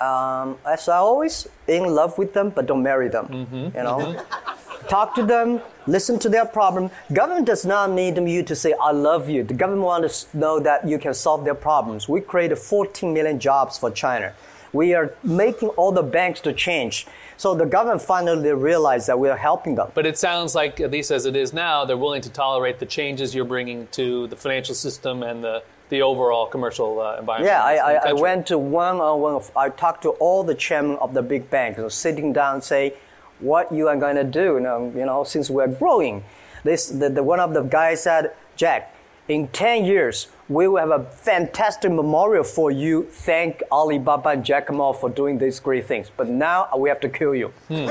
Um, 0.00 0.56
as 0.64 0.88
I 0.88 0.96
always, 0.96 1.48
in 1.66 1.84
love 1.84 2.16
with 2.16 2.32
them, 2.32 2.50
but 2.50 2.66
don't 2.66 2.82
marry 2.82 3.10
them. 3.10 3.26
Mm-hmm. 3.26 3.76
You 3.76 3.82
know, 3.84 3.98
mm-hmm. 3.98 4.59
Talk 4.88 5.14
to 5.14 5.22
them, 5.22 5.60
listen 5.86 6.18
to 6.20 6.28
their 6.28 6.44
problem. 6.44 6.90
Government 7.12 7.46
does 7.46 7.64
not 7.64 7.90
need 7.90 8.16
you 8.16 8.42
to 8.42 8.54
say 8.54 8.74
"I 8.80 8.92
love 8.92 9.28
you." 9.28 9.44
The 9.44 9.54
government 9.54 9.84
wants 9.84 10.24
to 10.24 10.36
know 10.36 10.60
that 10.60 10.86
you 10.86 10.98
can 10.98 11.14
solve 11.14 11.44
their 11.44 11.54
problems. 11.54 12.08
We 12.08 12.20
created 12.20 12.58
14 12.58 13.12
million 13.12 13.38
jobs 13.38 13.78
for 13.78 13.90
China. 13.90 14.32
We 14.72 14.94
are 14.94 15.14
making 15.24 15.70
all 15.70 15.92
the 15.92 16.02
banks 16.02 16.40
to 16.42 16.52
change. 16.52 17.06
So 17.36 17.54
the 17.54 17.64
government 17.64 18.02
finally 18.02 18.52
realized 18.52 19.06
that 19.08 19.18
we 19.18 19.28
are 19.28 19.36
helping 19.36 19.74
them. 19.74 19.90
But 19.94 20.06
it 20.06 20.18
sounds 20.18 20.54
like, 20.54 20.78
at 20.78 20.90
least 20.90 21.10
as 21.10 21.24
it 21.24 21.34
is 21.34 21.52
now, 21.52 21.84
they're 21.86 21.96
willing 21.96 22.20
to 22.22 22.30
tolerate 22.30 22.78
the 22.78 22.86
changes 22.86 23.34
you're 23.34 23.46
bringing 23.46 23.86
to 23.92 24.26
the 24.26 24.36
financial 24.36 24.74
system 24.74 25.22
and 25.22 25.42
the 25.42 25.62
the 25.88 26.02
overall 26.02 26.46
commercial 26.46 27.00
uh, 27.00 27.18
environment. 27.18 27.50
Yeah, 27.50 27.64
I, 27.64 27.74
I, 27.74 28.10
I, 28.10 28.12
went 28.12 28.46
to 28.46 28.58
one 28.58 29.00
on 29.00 29.20
one. 29.20 29.42
I 29.56 29.68
talked 29.70 30.02
to 30.02 30.10
all 30.10 30.44
the 30.44 30.54
chairmen 30.54 30.96
of 30.98 31.14
the 31.14 31.22
big 31.22 31.50
banks, 31.50 31.94
sitting 31.94 32.32
down, 32.32 32.62
say, 32.62 32.94
what 33.40 33.72
you 33.72 33.88
are 33.88 33.96
going 33.96 34.16
to 34.16 34.24
do. 34.24 34.54
You 34.54 34.60
know, 34.60 34.92
you 34.94 35.04
know, 35.04 35.24
since 35.24 35.50
we're 35.50 35.68
growing, 35.68 36.24
this 36.64 36.88
the, 36.88 37.08
the 37.08 37.22
one 37.22 37.40
of 37.40 37.54
the 37.54 37.62
guys 37.62 38.02
said, 38.02 38.32
Jack, 38.56 38.94
in 39.28 39.48
10 39.48 39.84
years, 39.84 40.28
we 40.48 40.66
will 40.66 40.78
have 40.78 40.90
a 40.90 41.04
fantastic 41.04 41.92
memorial 41.92 42.44
for 42.44 42.70
you. 42.70 43.04
Thank 43.10 43.62
Alibaba 43.70 44.30
and 44.30 44.44
Jack 44.44 44.72
Ma 44.72 44.92
for 44.92 45.08
doing 45.08 45.38
these 45.38 45.60
great 45.60 45.86
things. 45.86 46.10
But 46.16 46.28
now 46.28 46.68
we 46.76 46.88
have 46.88 47.00
to 47.00 47.08
kill 47.08 47.34
you. 47.34 47.52
Hmm. 47.68 47.86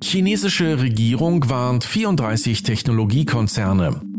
Chinesische 0.00 0.76
Regierung 0.76 1.42
warnt 1.48 1.84
34 1.84 2.62
Technologiekonzerne. 2.62 4.15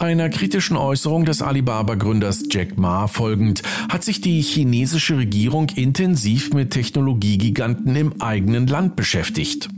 Einer 0.00 0.30
kritischen 0.30 0.78
Äußerung 0.78 1.26
des 1.26 1.42
Alibaba-Gründers 1.42 2.44
Jack 2.50 2.78
Ma 2.78 3.06
folgend 3.06 3.62
hat 3.90 4.02
sich 4.02 4.22
die 4.22 4.40
chinesische 4.40 5.18
Regierung 5.18 5.68
intensiv 5.76 6.54
mit 6.54 6.70
Technologiegiganten 6.70 7.94
im 7.94 8.22
eigenen 8.22 8.66
Land 8.66 8.96
beschäftigt. 8.96 9.68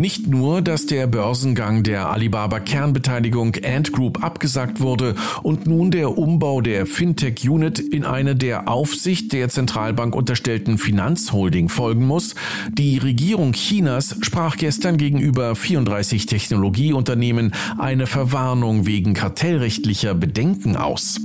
Nicht 0.00 0.28
nur, 0.28 0.62
dass 0.62 0.86
der 0.86 1.06
Börsengang 1.06 1.82
der 1.82 2.08
Alibaba 2.08 2.58
Kernbeteiligung 2.58 3.54
Ant 3.62 3.92
Group 3.92 4.24
abgesagt 4.24 4.80
wurde 4.80 5.14
und 5.42 5.66
nun 5.66 5.90
der 5.90 6.16
Umbau 6.16 6.62
der 6.62 6.86
Fintech 6.86 7.46
Unit 7.46 7.78
in 7.78 8.06
eine 8.06 8.34
der 8.34 8.66
Aufsicht 8.66 9.30
der 9.34 9.50
Zentralbank 9.50 10.16
unterstellten 10.16 10.78
Finanzholding 10.78 11.68
folgen 11.68 12.06
muss, 12.06 12.34
die 12.72 12.96
Regierung 12.96 13.52
Chinas 13.52 14.16
sprach 14.22 14.56
gestern 14.56 14.96
gegenüber 14.96 15.54
34 15.54 16.24
Technologieunternehmen 16.24 17.52
eine 17.76 18.06
Verwarnung 18.06 18.86
wegen 18.86 19.12
kartellrechtlicher 19.12 20.14
Bedenken 20.14 20.76
aus. 20.76 21.20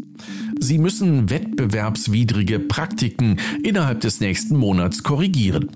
Sie 0.59 0.77
müssen 0.77 1.29
wettbewerbswidrige 1.29 2.59
Praktiken 2.59 3.39
innerhalb 3.63 4.01
des 4.01 4.19
nächsten 4.19 4.55
Monats 4.55 5.03
korrigieren. 5.03 5.69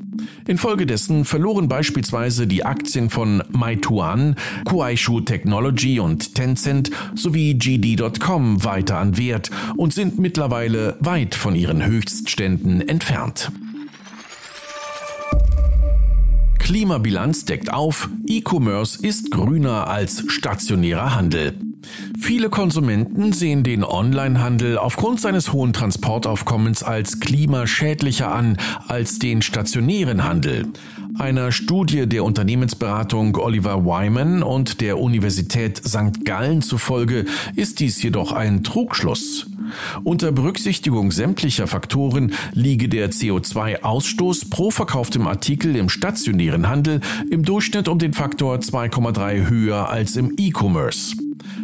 Infolgedessen 0.47 1.25
verloren 1.25 1.67
beispielsweise 1.67 2.47
die 2.47 2.65
Aktien 2.65 3.09
von 3.09 3.43
Meituan, 3.51 4.35
Kuaishu 4.65 5.21
Technology 5.21 5.99
und 5.99 6.35
Tencent 6.35 6.91
sowie 7.15 7.53
GD.com 7.53 8.63
weiter 8.63 8.97
an 8.97 9.17
Wert 9.17 9.51
und 9.77 9.93
sind 9.93 10.19
mittlerweile 10.19 10.97
weit 10.99 11.35
von 11.35 11.55
ihren 11.55 11.85
Höchstständen 11.85 12.87
entfernt. 12.87 13.51
Klimabilanz 16.57 17.45
deckt 17.45 17.73
auf, 17.73 18.09
E-Commerce 18.27 18.99
ist 19.01 19.31
grüner 19.31 19.87
als 19.87 20.23
stationärer 20.27 21.15
Handel. 21.15 21.55
Viele 22.21 22.49
Konsumenten 22.49 23.31
sehen 23.31 23.63
den 23.63 23.83
Onlinehandel 23.83 24.77
aufgrund 24.77 25.21
seines 25.21 25.53
hohen 25.53 25.73
Transportaufkommens 25.73 26.83
als 26.83 27.19
klimaschädlicher 27.19 28.31
an 28.31 28.57
als 28.87 29.19
den 29.19 29.41
stationären 29.41 30.23
Handel. 30.25 30.67
Einer 31.17 31.51
Studie 31.51 32.07
der 32.07 32.23
Unternehmensberatung 32.23 33.35
Oliver 33.37 33.85
Wyman 33.85 34.43
und 34.43 34.81
der 34.81 34.99
Universität 34.99 35.77
St. 35.77 36.25
Gallen 36.25 36.61
zufolge 36.61 37.25
ist 37.55 37.79
dies 37.79 38.01
jedoch 38.03 38.31
ein 38.31 38.63
Trugschluss. 38.63 39.47
Unter 40.03 40.31
Berücksichtigung 40.31 41.11
sämtlicher 41.11 41.67
Faktoren 41.67 42.33
liege 42.53 42.89
der 42.89 43.11
CO2-Ausstoß 43.11 44.49
pro 44.49 44.71
verkauftem 44.71 45.27
Artikel 45.27 45.75
im 45.75 45.89
stationären 45.89 46.69
Handel 46.69 47.01
im 47.29 47.43
Durchschnitt 47.43 47.87
um 47.87 47.99
den 47.99 48.13
Faktor 48.13 48.57
2,3 48.57 49.49
höher 49.49 49.89
als 49.89 50.15
im 50.15 50.33
E-Commerce. 50.37 51.15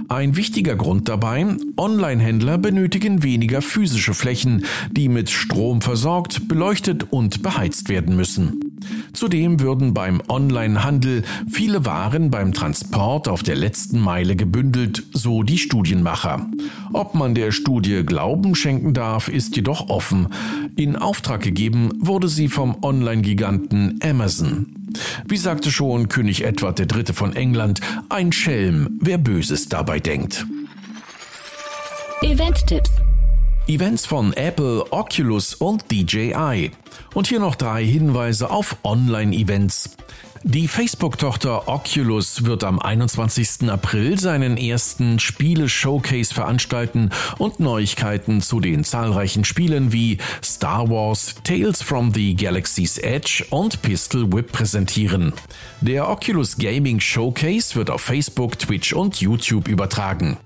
Ein 0.07 0.35
wichtiger 0.35 0.75
Grund 0.75 1.09
dabei, 1.09 1.45
Online-Händler 1.77 2.57
benötigen 2.57 3.23
weniger 3.23 3.61
physische 3.61 4.13
Flächen, 4.13 4.65
die 4.91 5.09
mit 5.09 5.29
Strom 5.29 5.81
versorgt, 5.81 6.47
beleuchtet 6.47 7.11
und 7.11 7.41
beheizt 7.41 7.89
werden 7.89 8.15
müssen. 8.15 8.74
Zudem 9.15 9.61
würden 9.61 9.93
beim 9.93 10.21
Online-Handel 10.27 11.23
viele 11.49 11.85
Waren 11.85 12.29
beim 12.29 12.53
Transport 12.53 13.29
auf 13.29 13.43
der 13.43 13.55
letzten 13.55 13.99
Meile 13.99 14.35
gebündelt, 14.35 15.03
so 15.13 15.41
die 15.41 15.57
Studienmacher. 15.57 16.45
Ob 16.91 17.15
man 17.15 17.33
der 17.33 17.51
Studie 17.51 18.03
Glauben 18.03 18.55
schenken 18.55 18.93
darf, 18.93 19.29
ist 19.29 19.55
jedoch 19.55 19.89
offen. 19.89 20.27
In 20.75 20.97
Auftrag 20.97 21.41
gegeben 21.41 21.91
wurde 21.99 22.27
sie 22.27 22.49
vom 22.49 22.83
Online-Giganten 22.83 23.99
Amazon. 24.03 24.67
Wie 25.25 25.37
sagte 25.37 25.71
schon 25.71 26.09
König 26.09 26.43
Edward 26.43 26.79
III. 26.79 27.13
von 27.13 27.35
England, 27.35 27.79
ein 28.09 28.33
Schelm, 28.33 28.99
wer 29.01 29.17
Böses 29.17 29.69
dabei 29.69 29.99
denkt. 29.99 30.45
Event-Tipps 32.21 33.04
Events 33.67 34.05
von 34.05 34.31
Apple, 34.33 34.85
Oculus 34.91 35.55
und 35.55 35.91
DJI. 35.91 36.69
Und 37.15 37.27
hier 37.27 37.39
noch 37.39 37.55
drei 37.55 37.83
Hinweise 37.83 38.51
auf 38.51 38.77
Online-Events. 38.83 39.97
Die 40.43 40.67
Facebook-Tochter 40.67 41.67
Oculus 41.67 42.45
wird 42.45 42.63
am 42.63 42.77
21. 42.77 43.67
April 43.67 44.19
seinen 44.19 44.57
ersten 44.57 45.17
Spiele-Showcase 45.17 46.31
veranstalten 46.31 47.09
und 47.39 47.59
Neuigkeiten 47.59 48.43
zu 48.43 48.59
den 48.59 48.83
zahlreichen 48.83 49.43
Spielen 49.43 49.91
wie 49.91 50.19
Star 50.43 50.87
Wars, 50.87 51.33
Tales 51.43 51.81
from 51.81 52.13
the 52.13 52.35
Galaxy's 52.35 52.99
Edge 52.99 53.43
und 53.49 53.81
Pistol 53.81 54.31
Whip 54.31 54.51
präsentieren. 54.51 55.33
Der 55.81 56.07
Oculus 56.07 56.57
Gaming 56.57 56.99
Showcase 56.99 57.73
wird 57.73 57.89
auf 57.89 58.01
Facebook, 58.01 58.59
Twitch 58.59 58.93
und 58.93 59.19
YouTube 59.19 59.67
übertragen. 59.67 60.37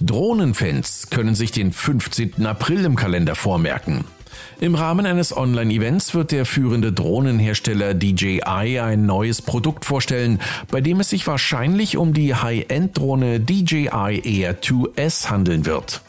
Drohnenfans 0.00 1.08
können 1.10 1.34
sich 1.34 1.52
den 1.52 1.72
15. 1.72 2.44
April 2.46 2.84
im 2.84 2.96
Kalender 2.96 3.34
vormerken. 3.34 4.04
Im 4.60 4.74
Rahmen 4.74 5.06
eines 5.06 5.36
Online-Events 5.36 6.14
wird 6.14 6.32
der 6.32 6.46
führende 6.46 6.92
Drohnenhersteller 6.92 7.94
DJI 7.94 8.80
ein 8.80 9.06
neues 9.06 9.42
Produkt 9.42 9.84
vorstellen, 9.84 10.40
bei 10.70 10.80
dem 10.80 11.00
es 11.00 11.10
sich 11.10 11.26
wahrscheinlich 11.26 11.96
um 11.96 12.12
die 12.12 12.34
High-End-Drohne 12.34 13.40
DJI 13.40 14.20
Air 14.24 14.60
2S 14.60 15.30
handeln 15.30 15.66
wird. 15.66 16.02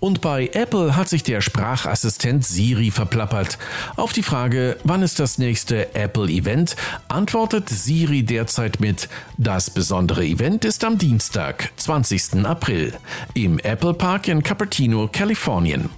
Und 0.00 0.20
bei 0.20 0.50
Apple 0.52 0.96
hat 0.96 1.08
sich 1.08 1.22
der 1.22 1.40
Sprachassistent 1.40 2.44
Siri 2.44 2.90
verplappert. 2.90 3.58
Auf 3.96 4.12
die 4.12 4.22
Frage, 4.22 4.76
wann 4.84 5.02
ist 5.02 5.18
das 5.18 5.38
nächste 5.38 5.94
Apple-Event, 5.94 6.76
antwortet 7.08 7.68
Siri 7.68 8.22
derzeit 8.22 8.80
mit, 8.80 9.08
das 9.38 9.70
besondere 9.70 10.24
Event 10.24 10.64
ist 10.64 10.84
am 10.84 10.98
Dienstag, 10.98 11.70
20. 11.76 12.44
April, 12.44 12.92
im 13.34 13.58
Apple 13.58 13.94
Park 13.94 14.28
in 14.28 14.42
Cupertino, 14.42 15.08
Kalifornien. 15.10 15.90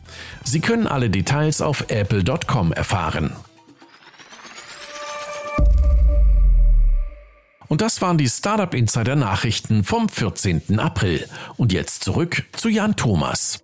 Sie 0.44 0.60
können 0.60 0.86
alle 0.86 1.10
Details 1.10 1.60
auf 1.60 1.84
apple.com 1.88 2.72
erfahren. 2.72 3.32
Und 7.68 7.82
das 7.82 8.00
waren 8.00 8.16
die 8.16 8.28
Startup 8.28 8.72
Insider 8.72 9.14
Nachrichten 9.14 9.84
vom 9.84 10.08
14. 10.08 10.78
April. 10.78 11.28
Und 11.56 11.72
jetzt 11.72 12.02
zurück 12.02 12.44
zu 12.52 12.70
Jan 12.70 12.96
Thomas. 12.96 13.60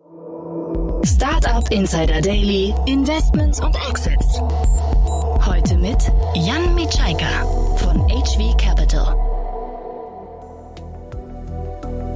Startup 1.04 1.70
Insider 1.70 2.22
Daily, 2.22 2.74
Investments 2.86 3.60
und 3.60 3.76
Exits. 3.90 4.40
Heute 5.44 5.76
mit 5.76 5.98
Jan 6.34 6.74
Mitschaika 6.74 7.44
von 7.76 8.08
HV 8.08 8.56
Capital. 8.56 9.14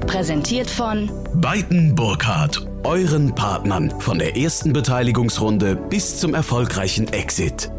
Präsentiert 0.07 0.71
von 0.71 1.11
Beiten 1.35 1.95
Burkhardt, 1.95 2.67
euren 2.85 3.35
Partnern 3.35 3.93
von 4.01 4.19
der 4.19 4.39
ersten 4.39 4.73
Beteiligungsrunde 4.73 5.77
bis 5.77 6.19
zum 6.19 6.35
erfolgreichen 6.35 7.13
Exit. 7.13 7.71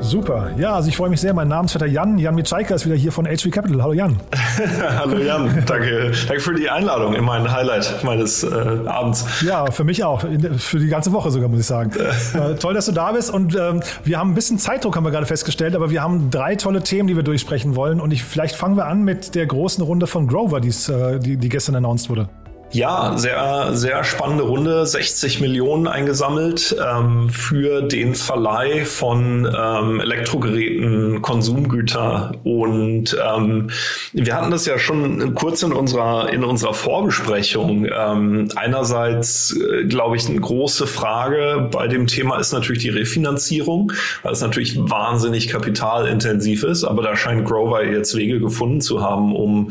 Super. 0.00 0.50
Ja, 0.56 0.74
also 0.74 0.88
ich 0.88 0.96
freue 0.96 1.10
mich 1.10 1.20
sehr. 1.20 1.34
Mein 1.34 1.48
Namensvetter 1.48 1.86
Jan, 1.86 2.18
Jan 2.18 2.34
Mitschaiker 2.34 2.74
ist 2.74 2.86
wieder 2.86 2.94
hier 2.94 3.12
von 3.12 3.26
HV 3.26 3.50
Capital. 3.50 3.82
Hallo 3.82 3.92
Jan. 3.92 4.16
Hallo 4.98 5.18
Jan, 5.18 5.64
danke, 5.66 6.12
danke 6.28 6.40
für 6.40 6.54
die 6.54 6.70
Einladung 6.70 7.14
in 7.14 7.24
mein 7.24 7.50
Highlight 7.50 8.04
meines 8.04 8.44
äh, 8.44 8.46
Abends. 8.86 9.24
Ja, 9.42 9.70
für 9.70 9.84
mich 9.84 10.04
auch. 10.04 10.24
Für 10.58 10.78
die 10.78 10.88
ganze 10.88 11.12
Woche 11.12 11.30
sogar, 11.30 11.48
muss 11.48 11.60
ich 11.60 11.66
sagen. 11.66 11.90
äh, 12.34 12.54
toll, 12.54 12.74
dass 12.74 12.86
du 12.86 12.92
da 12.92 13.12
bist. 13.12 13.32
Und 13.32 13.56
ähm, 13.56 13.80
wir 14.04 14.18
haben 14.18 14.30
ein 14.30 14.34
bisschen 14.34 14.58
Zeitdruck, 14.58 14.96
haben 14.96 15.04
wir 15.04 15.10
gerade 15.10 15.26
festgestellt, 15.26 15.74
aber 15.74 15.90
wir 15.90 16.02
haben 16.02 16.30
drei 16.30 16.56
tolle 16.56 16.82
Themen, 16.82 17.08
die 17.08 17.16
wir 17.16 17.22
durchsprechen 17.22 17.74
wollen. 17.74 18.00
Und 18.00 18.12
ich, 18.12 18.22
vielleicht 18.22 18.54
fangen 18.54 18.76
wir 18.76 18.86
an 18.86 19.02
mit 19.02 19.34
der 19.34 19.46
großen 19.46 19.82
Runde 19.82 20.06
von 20.06 20.28
Grover, 20.28 20.58
äh, 20.58 21.18
die, 21.18 21.36
die 21.36 21.48
gestern 21.48 21.74
announced 21.74 22.10
wurde. 22.10 22.28
Ja, 22.72 23.16
sehr, 23.16 23.70
sehr 23.74 24.02
spannende 24.02 24.42
Runde. 24.42 24.84
60 24.84 25.40
Millionen 25.40 25.86
eingesammelt 25.86 26.76
ähm, 26.84 27.30
für 27.30 27.82
den 27.82 28.14
Verleih 28.14 28.84
von 28.84 29.46
ähm, 29.56 30.00
Elektrogeräten, 30.00 31.22
Konsumgüter. 31.22 32.32
Und 32.42 33.16
ähm, 33.24 33.70
wir 34.12 34.34
hatten 34.34 34.50
das 34.50 34.66
ja 34.66 34.78
schon 34.78 35.34
kurz 35.34 35.62
in 35.62 35.72
unserer, 35.72 36.30
in 36.32 36.42
unserer 36.42 36.74
Vorbesprechung. 36.74 37.86
Ähm, 37.86 38.48
einerseits, 38.56 39.56
äh, 39.56 39.84
glaube 39.84 40.16
ich, 40.16 40.28
eine 40.28 40.40
große 40.40 40.88
Frage 40.88 41.68
bei 41.70 41.86
dem 41.86 42.08
Thema 42.08 42.38
ist 42.38 42.52
natürlich 42.52 42.82
die 42.82 42.90
Refinanzierung, 42.90 43.92
weil 44.24 44.32
es 44.32 44.40
natürlich 44.40 44.76
wahnsinnig 44.76 45.48
kapitalintensiv 45.48 46.64
ist. 46.64 46.82
Aber 46.82 47.02
da 47.02 47.16
scheint 47.16 47.46
Grover 47.46 47.84
jetzt 47.84 48.16
Wege 48.16 48.40
gefunden 48.40 48.80
zu 48.80 49.02
haben, 49.02 49.34
um, 49.36 49.70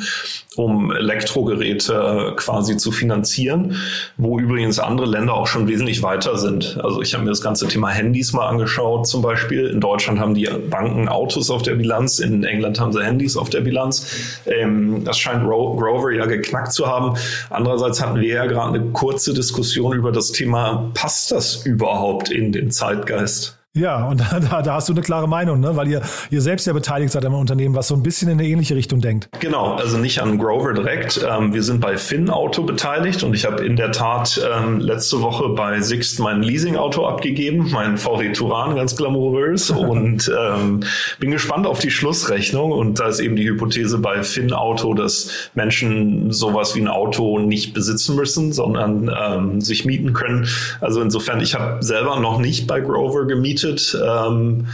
um 0.56 0.92
Elektrogeräte 0.92 2.34
quasi 2.36 2.78
zu 2.78 2.92
finanzieren, 2.92 3.76
wo 4.18 4.40
übrigens 4.40 4.80
andere 4.80 5.08
Länder 5.08 5.34
auch 5.34 5.48
schon 5.48 5.68
wesentlich 5.68 6.04
weiter 6.04 6.38
sind. 6.38 6.80
Also 6.82 7.02
ich 7.02 7.14
habe 7.14 7.24
mir 7.24 7.30
das 7.30 7.42
ganze 7.42 7.68
Thema 7.68 7.90
Handys 7.90 8.34
mal 8.34 8.48
angeschaut 8.48 9.08
zum 9.08 9.22
Beispiel. 9.22 9.68
In 9.68 9.80
Deutschland 9.80 10.20
haben 10.20 10.34
die 10.34 10.50
Banken 10.70 11.08
Autos 11.08 11.50
auf 11.50 11.64
der 11.64 11.76
Bilanz, 11.76 12.20
in 12.20 12.44
England 12.44 12.80
haben 12.80 12.94
sie 12.94 13.04
Handys 13.04 13.38
auf 13.38 13.50
der 13.50 13.62
Bilanz. 13.62 14.42
Ähm, 14.46 15.04
das 15.04 15.18
scheint 15.18 15.44
Grover 15.44 16.12
ja 16.12 16.26
geknackt 16.26 16.74
zu 16.74 16.88
haben. 16.88 17.18
Andererseits 17.50 18.02
hatten 18.02 18.20
wir 18.20 18.28
ja 18.28 18.46
gerade 18.46 18.76
eine 18.76 18.92
kurze 18.92 19.34
Diskussion 19.34 19.94
über 19.94 20.12
das 20.12 20.32
Thema, 20.32 20.92
passt 20.94 21.32
das 21.32 21.66
überhaupt 21.66 22.32
in 22.32 22.52
den 22.52 22.72
Zeitgeist? 22.72 23.58
Ja, 23.76 24.08
und 24.08 24.22
da, 24.52 24.62
da 24.62 24.74
hast 24.74 24.88
du 24.88 24.94
eine 24.94 25.02
klare 25.02 25.28
Meinung, 25.28 25.60
ne? 25.60 25.76
weil 25.76 25.90
ihr, 25.90 26.02
ihr 26.32 26.42
selbst 26.42 26.66
ja 26.66 26.72
beteiligt 26.72 27.12
seid 27.12 27.26
am 27.26 27.34
Unternehmen, 27.34 27.76
was 27.76 27.90
so 27.90 27.96
ein 27.96 28.04
bisschen 28.04 28.30
in 28.30 28.40
eine 28.40 28.48
ähnliche 28.48 28.76
Richtung 28.76 29.02
denkt. 29.02 29.28
Genau, 29.40 29.74
also 29.76 29.98
nicht 29.98 30.22
an 30.22 30.38
Grover 30.38 30.74
direkt. 30.74 31.24
Ähm, 31.30 31.54
wir 31.54 31.62
sind 31.62 31.82
bei 31.82 31.98
Finn 31.98 32.30
Auto 32.30 32.64
beteiligt 32.64 33.24
und 33.24 33.34
ich 33.34 33.46
habe 33.46 33.66
in 33.66 33.76
der 33.76 33.92
Tat 33.92 34.42
ähm, 34.50 34.80
letzte 34.80 35.22
Woche 35.22 35.50
bei 35.50 35.82
Sixt 35.82 36.20
mein 36.20 36.42
Leasing-Auto 36.42 37.06
abgegeben, 37.06 37.70
mein 37.72 37.98
VW 37.98 38.32
Turan, 38.32 38.76
ganz 38.76 38.96
glamourös 38.96 39.70
und 39.72 40.32
ähm, 40.40 40.80
bin 41.20 41.32
gespannt 41.32 41.68
auf 41.68 41.80
die 41.80 41.92
Schlussrechnung 41.92 42.72
und 42.72 43.00
da 43.00 43.10
ist 43.10 43.20
eben 43.20 43.36
die 43.36 43.46
Hypothese 43.46 43.98
bei 43.98 44.24
Finn 44.24 44.54
Auto, 44.54 44.94
dass 44.94 45.30
Menschen 45.54 46.32
sowas 46.32 46.76
wie 46.76 46.82
ein 46.82 46.88
Auto 46.88 47.40
nicht 47.40 47.74
besitzen 47.74 48.16
müssen, 48.16 48.54
sondern 48.54 49.12
ähm, 49.14 49.60
sich 49.60 49.84
mieten 49.84 50.14
können. 50.14 50.48
Also 50.80 51.02
insofern, 51.02 51.42
ich 51.42 51.56
habe 51.56 51.84
selber 51.84 52.22
noch 52.22 52.40
nicht 52.40 52.68
bei 52.68 52.80
Grover 52.80 53.26
gemietet 53.26 53.65
bietet. 53.66 53.98
Ähm, 54.06 54.68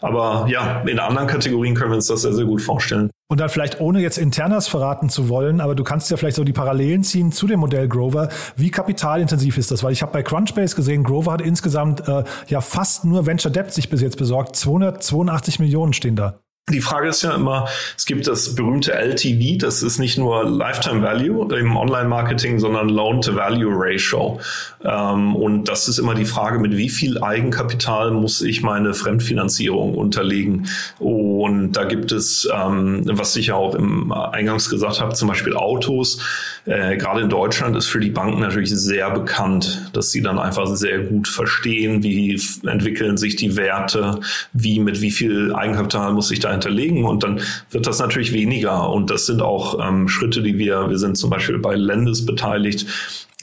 aber 0.00 0.46
ja, 0.48 0.80
in 0.82 0.98
anderen 0.98 1.26
Kategorien 1.26 1.74
können 1.74 1.90
wir 1.90 1.96
uns 1.96 2.06
das 2.06 2.22
sehr, 2.22 2.34
sehr 2.34 2.44
gut 2.44 2.60
vorstellen. 2.60 3.10
Und 3.30 3.40
dann 3.40 3.48
vielleicht 3.48 3.80
ohne 3.80 4.00
jetzt 4.00 4.18
Internas 4.18 4.68
verraten 4.68 5.08
zu 5.08 5.28
wollen, 5.28 5.60
aber 5.60 5.74
du 5.74 5.82
kannst 5.82 6.10
ja 6.10 6.16
vielleicht 6.16 6.36
so 6.36 6.44
die 6.44 6.52
Parallelen 6.52 7.02
ziehen 7.02 7.32
zu 7.32 7.46
dem 7.46 7.60
Modell 7.60 7.88
Grover. 7.88 8.28
Wie 8.56 8.70
kapitalintensiv 8.70 9.56
ist 9.56 9.70
das? 9.70 9.82
Weil 9.82 9.92
ich 9.92 10.02
habe 10.02 10.12
bei 10.12 10.22
Crunchbase 10.22 10.76
gesehen, 10.76 11.04
Grover 11.04 11.32
hat 11.32 11.40
insgesamt 11.40 12.06
äh, 12.06 12.24
ja 12.48 12.60
fast 12.60 13.04
nur 13.04 13.26
Venture 13.26 13.50
Debt 13.50 13.72
sich 13.72 13.88
bis 13.88 14.02
jetzt 14.02 14.18
besorgt. 14.18 14.56
282 14.56 15.58
Millionen 15.58 15.94
stehen 15.94 16.16
da. 16.16 16.38
Die 16.70 16.80
Frage 16.80 17.08
ist 17.08 17.22
ja 17.22 17.34
immer, 17.34 17.68
es 17.94 18.06
gibt 18.06 18.26
das 18.26 18.54
berühmte 18.54 18.94
LTV, 18.94 19.58
das 19.58 19.82
ist 19.82 19.98
nicht 19.98 20.16
nur 20.16 20.48
Lifetime 20.48 21.02
Value 21.02 21.54
im 21.58 21.76
Online-Marketing, 21.76 22.58
sondern 22.58 22.88
Loan-to-Value-Ratio. 22.88 24.40
Ähm, 24.82 25.36
und 25.36 25.68
das 25.68 25.88
ist 25.88 25.98
immer 25.98 26.14
die 26.14 26.24
Frage, 26.24 26.58
mit 26.58 26.74
wie 26.74 26.88
viel 26.88 27.22
Eigenkapital 27.22 28.12
muss 28.12 28.40
ich 28.40 28.62
meine 28.62 28.94
Fremdfinanzierung 28.94 29.94
unterlegen? 29.94 30.66
Und 30.98 31.72
da 31.72 31.84
gibt 31.84 32.12
es, 32.12 32.48
ähm, 32.50 33.02
was 33.12 33.36
ich 33.36 33.48
ja 33.48 33.56
auch 33.56 33.74
im 33.74 34.10
Eingangs 34.10 34.70
gesagt 34.70 35.02
habe, 35.02 35.12
zum 35.12 35.28
Beispiel 35.28 35.56
Autos. 35.56 36.18
Äh, 36.64 36.96
gerade 36.96 37.20
in 37.20 37.28
Deutschland 37.28 37.76
ist 37.76 37.88
für 37.88 38.00
die 38.00 38.08
Banken 38.08 38.40
natürlich 38.40 38.70
sehr 38.70 39.10
bekannt, 39.10 39.90
dass 39.92 40.12
sie 40.12 40.22
dann 40.22 40.38
einfach 40.38 40.66
sehr 40.68 41.00
gut 41.00 41.28
verstehen, 41.28 42.02
wie 42.02 42.40
entwickeln 42.66 43.18
sich 43.18 43.36
die 43.36 43.54
Werte, 43.54 44.20
wie 44.54 44.78
mit 44.78 45.02
wie 45.02 45.10
viel 45.10 45.54
Eigenkapital 45.54 46.14
muss 46.14 46.30
ich 46.30 46.40
da 46.40 46.53
hinterlegen 46.54 47.04
und 47.04 47.22
dann 47.22 47.40
wird 47.70 47.86
das 47.86 47.98
natürlich 47.98 48.32
weniger. 48.32 48.90
Und 48.90 49.10
das 49.10 49.26
sind 49.26 49.42
auch 49.42 49.78
ähm, 49.86 50.08
Schritte, 50.08 50.42
die 50.42 50.58
wir, 50.58 50.88
wir 50.88 50.98
sind 50.98 51.16
zum 51.16 51.30
Beispiel 51.30 51.58
bei 51.58 51.74
Lendes 51.74 52.24
beteiligt, 52.24 52.86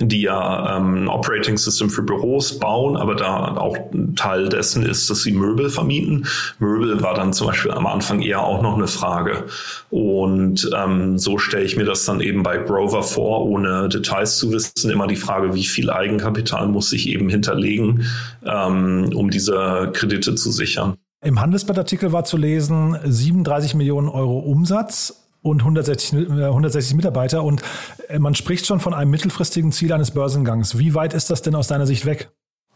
die 0.07 0.21
ja 0.21 0.77
ähm, 0.77 1.03
ein 1.03 1.07
Operating 1.07 1.57
System 1.57 1.89
für 1.89 2.01
Büros 2.01 2.59
bauen, 2.59 2.97
aber 2.97 3.15
da 3.15 3.55
auch 3.57 3.77
ein 3.93 4.15
Teil 4.15 4.49
dessen 4.49 4.83
ist, 4.83 5.09
dass 5.09 5.23
sie 5.23 5.31
Möbel 5.31 5.69
vermieten. 5.69 6.25
Möbel 6.59 7.01
war 7.01 7.13
dann 7.13 7.33
zum 7.33 7.47
Beispiel 7.47 7.71
am 7.71 7.85
Anfang 7.85 8.21
eher 8.21 8.41
auch 8.41 8.61
noch 8.61 8.75
eine 8.75 8.87
Frage. 8.87 9.45
Und 9.89 10.69
ähm, 10.75 11.17
so 11.17 11.37
stelle 11.37 11.65
ich 11.65 11.77
mir 11.77 11.85
das 11.85 12.05
dann 12.05 12.21
eben 12.21 12.43
bei 12.43 12.57
Grover 12.57 13.03
vor, 13.03 13.45
ohne 13.45 13.89
Details 13.89 14.37
zu 14.37 14.51
wissen, 14.51 14.89
immer 14.89 15.07
die 15.07 15.15
Frage, 15.15 15.53
wie 15.53 15.65
viel 15.65 15.89
Eigenkapital 15.89 16.67
muss 16.67 16.91
ich 16.93 17.07
eben 17.09 17.29
hinterlegen, 17.29 18.05
ähm, 18.45 19.11
um 19.13 19.29
diese 19.29 19.91
Kredite 19.93 20.35
zu 20.35 20.51
sichern. 20.51 20.95
Im 21.23 21.39
Handelsblattartikel 21.39 22.11
war 22.11 22.23
zu 22.23 22.35
lesen 22.35 22.97
37 23.03 23.75
Millionen 23.75 24.09
Euro 24.09 24.39
Umsatz 24.39 25.27
und 25.43 25.59
160, 25.61 26.31
160 26.31 26.93
äh, 26.93 26.95
Mitarbeiter 26.95 27.43
und 27.43 27.61
äh, 28.07 28.17
man 28.17 28.33
spricht 28.33 28.65
schon 28.65 28.79
von 28.79 28.95
einem 28.95 29.11
mittelfristigen 29.11 29.71
Ziel 29.71 29.93
eines 29.93 30.11
Börsengangs. 30.11 30.79
Wie 30.79 30.95
weit 30.95 31.13
ist 31.13 31.29
das 31.29 31.43
denn 31.43 31.53
aus 31.53 31.67
deiner 31.67 31.85
Sicht 31.85 32.07
weg? 32.07 32.31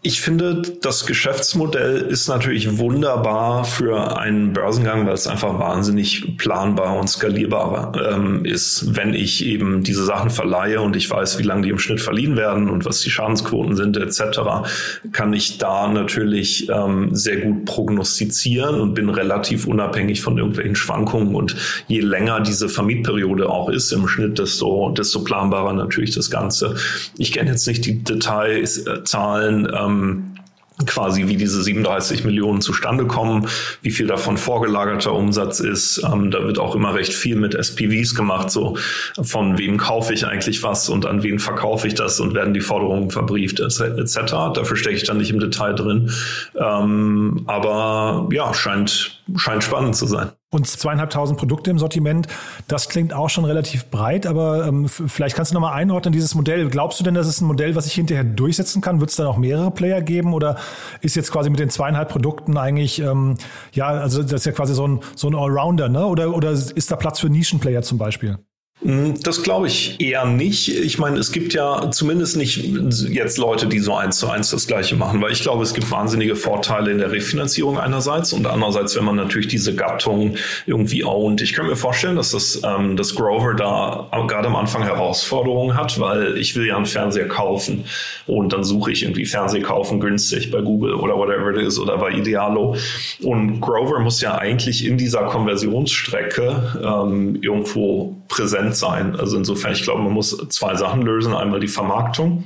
Ich 0.05 0.21
finde, 0.21 0.61
das 0.83 1.07
Geschäftsmodell 1.07 1.97
ist 1.97 2.27
natürlich 2.27 2.77
wunderbar 2.77 3.65
für 3.65 4.19
einen 4.19 4.53
Börsengang, 4.53 5.07
weil 5.07 5.15
es 5.15 5.25
einfach 5.25 5.57
wahnsinnig 5.57 6.37
planbar 6.37 6.99
und 6.99 7.09
skalierbar 7.09 7.91
ähm, 8.13 8.45
ist. 8.45 8.95
Wenn 8.95 9.15
ich 9.15 9.43
eben 9.43 9.81
diese 9.81 10.05
Sachen 10.05 10.29
verleihe 10.29 10.79
und 10.81 10.95
ich 10.95 11.09
weiß, 11.09 11.39
wie 11.39 11.43
lange 11.43 11.63
die 11.63 11.69
im 11.69 11.79
Schnitt 11.79 12.01
verliehen 12.01 12.37
werden 12.37 12.69
und 12.69 12.85
was 12.85 12.99
die 12.99 13.09
Schadensquoten 13.09 13.75
sind 13.75 13.97
etc., 13.97 14.41
kann 15.11 15.33
ich 15.33 15.57
da 15.57 15.87
natürlich 15.87 16.69
ähm, 16.69 17.15
sehr 17.15 17.37
gut 17.37 17.65
prognostizieren 17.65 18.79
und 18.79 18.93
bin 18.93 19.09
relativ 19.09 19.65
unabhängig 19.65 20.21
von 20.21 20.37
irgendwelchen 20.37 20.75
Schwankungen. 20.75 21.33
Und 21.33 21.55
je 21.87 22.01
länger 22.01 22.41
diese 22.41 22.69
Vermietperiode 22.69 23.49
auch 23.49 23.69
ist 23.69 23.91
im 23.91 24.07
Schnitt, 24.07 24.37
desto, 24.37 24.91
desto 24.91 25.23
planbarer 25.23 25.73
natürlich 25.73 26.13
das 26.13 26.29
Ganze. 26.29 26.75
Ich 27.17 27.31
kenne 27.31 27.49
jetzt 27.49 27.65
nicht 27.65 27.83
die 27.87 28.03
Details, 28.03 28.85
äh. 28.85 28.99
Ähm, 29.15 29.94
ähm, 29.95 30.35
quasi 30.85 31.27
wie 31.27 31.37
diese 31.37 31.63
37 31.63 32.25
Millionen 32.25 32.61
zustande 32.61 33.05
kommen, 33.05 33.47
wie 33.81 33.91
viel 33.91 34.07
davon 34.07 34.37
vorgelagerter 34.37 35.13
Umsatz 35.13 35.59
ist. 35.59 36.01
Ähm, 36.03 36.31
da 36.31 36.43
wird 36.43 36.59
auch 36.59 36.75
immer 36.75 36.93
recht 36.93 37.13
viel 37.13 37.37
mit 37.37 37.55
SPVs 37.55 38.13
gemacht, 38.13 38.51
so 38.51 38.77
von 39.21 39.57
wem 39.57 39.77
kaufe 39.77 40.13
ich 40.13 40.27
eigentlich 40.27 40.63
was 40.63 40.89
und 40.89 41.05
an 41.05 41.23
wen 41.23 41.39
verkaufe 41.39 41.87
ich 41.87 41.95
das 41.95 42.19
und 42.19 42.33
werden 42.33 42.53
die 42.53 42.61
Forderungen 42.61 43.09
verbrieft 43.09 43.59
etc. 43.59 44.15
Dafür 44.53 44.75
stecke 44.75 44.97
ich 44.97 45.03
dann 45.03 45.17
nicht 45.17 45.31
im 45.31 45.39
Detail 45.39 45.73
drin. 45.73 46.11
Ähm, 46.55 47.43
aber 47.47 48.27
ja, 48.31 48.53
scheint, 48.53 49.23
scheint 49.37 49.63
spannend 49.63 49.95
zu 49.95 50.07
sein 50.07 50.31
und 50.55 50.65
zweieinhalbtausend 50.67 51.37
Produkte 51.37 51.69
im 51.69 51.77
Sortiment. 51.77 52.27
Das 52.67 52.89
klingt 52.89 53.13
auch 53.13 53.29
schon 53.29 53.45
relativ 53.45 53.85
breit, 53.91 54.25
aber 54.25 54.65
ähm, 54.65 54.87
vielleicht 54.87 55.35
kannst 55.35 55.51
du 55.51 55.55
nochmal 55.55 55.73
einordnen, 55.73 56.11
dieses 56.11 56.33
Modell. 56.33 56.69
Glaubst 56.69 56.99
du 56.99 57.03
denn, 57.03 57.13
das 57.13 57.27
ist 57.27 57.41
ein 57.41 57.45
Modell, 57.45 57.75
was 57.75 57.85
sich 57.85 57.93
hinterher 57.93 58.23
durchsetzen 58.23 58.81
kann? 58.81 58.99
Wird 58.99 59.09
es 59.09 59.15
da 59.17 59.23
noch 59.23 59.37
mehrere 59.37 59.71
Player 59.71 60.01
geben 60.01 60.33
oder 60.33 60.57
ist 61.01 61.15
jetzt 61.15 61.31
quasi 61.31 61.49
mit 61.49 61.59
den 61.59 61.69
zweieinhalb 61.69 62.09
Produkten 62.09 62.57
eigentlich, 62.57 62.99
ähm, 62.99 63.37
ja, 63.73 63.87
also 63.87 64.23
das 64.23 64.33
ist 64.33 64.45
ja 64.45 64.51
quasi 64.51 64.73
so 64.73 64.87
ein, 64.87 64.99
so 65.15 65.27
ein 65.27 65.35
Allrounder, 65.35 65.89
ne? 65.89 66.05
Oder, 66.05 66.33
oder 66.33 66.51
ist 66.51 66.91
da 66.91 66.95
Platz 66.95 67.19
für 67.19 67.29
Nischenplayer 67.29 67.81
zum 67.81 67.97
Beispiel? 67.97 68.37
Hm, 68.81 69.15
das 69.23 69.41
glaube 69.41 69.67
ich 69.67 69.99
eher 70.01 70.25
nicht. 70.25 70.67
Ich 70.67 70.99
meine, 70.99 71.17
es 71.17 71.31
gibt 71.31 71.53
ja 71.53 71.89
zumindest 71.91 72.35
nicht 72.35 72.57
jetzt 72.57 73.37
Leute, 73.37 73.67
die 73.67 73.79
so 73.79 73.95
eins 73.95 74.19
zu 74.19 74.29
eins 74.29 74.51
das 74.51 74.67
Gleiche 74.67 74.95
machen, 74.97 75.21
weil 75.21 75.31
ich 75.31 75.41
glaube, 75.41 75.63
es 75.63 75.73
gibt 75.73 75.89
wahnsinnige 75.89 76.35
Vorteile 76.35 76.91
in 76.91 76.97
der 76.97 77.11
Refinanzierung 77.11 77.79
einerseits 77.79 78.33
und 78.33 78.45
andererseits, 78.45 78.95
wenn 78.97 79.05
man 79.05 79.15
natürlich 79.15 79.47
diese 79.47 79.75
Gattung 79.75 80.35
irgendwie 80.65 81.05
ownt. 81.05 81.41
Ich 81.41 81.53
kann 81.53 81.67
mir 81.67 81.77
vorstellen, 81.77 82.17
dass 82.17 82.31
das, 82.31 82.61
ähm, 82.65 82.97
dass 82.97 83.15
Grover 83.15 83.53
da 83.53 84.09
gerade 84.27 84.47
am 84.49 84.57
Anfang 84.57 84.83
Herausforderungen 84.83 85.77
hat, 85.77 85.97
weil 85.99 86.37
ich 86.37 86.55
will 86.57 86.67
ja 86.67 86.75
einen 86.75 86.85
Fernseher 86.85 87.29
kaufen 87.29 87.85
und 88.27 88.51
dann 88.51 88.65
suche 88.65 88.91
ich 88.91 89.03
irgendwie 89.03 89.25
Fernseher 89.25 89.63
kaufen 89.63 90.01
günstig 90.01 90.51
bei 90.51 90.61
Google 90.61 90.95
oder 90.95 91.17
whatever 91.17 91.51
it 91.51 91.65
is 91.65 91.79
oder 91.79 91.97
bei 91.97 92.11
Idealo. 92.11 92.75
Und 93.23 93.61
Grover 93.61 93.99
muss 93.99 94.19
ja 94.19 94.37
eigentlich 94.37 94.85
in 94.85 94.97
dieser 94.97 95.23
Konversionsstrecke 95.23 96.81
ähm, 96.83 97.37
irgendwo 97.41 98.15
präsent 98.27 98.75
sein. 98.75 99.15
Also 99.15 99.37
insofern, 99.37 99.73
ich 99.73 99.83
glaube, 99.83 100.01
man 100.01 100.13
muss 100.13 100.37
zwei 100.49 100.75
Sachen 100.75 101.01
lösen. 101.01 101.33
Einmal 101.33 101.59
die 101.59 101.67
Vermarktung 101.67 102.45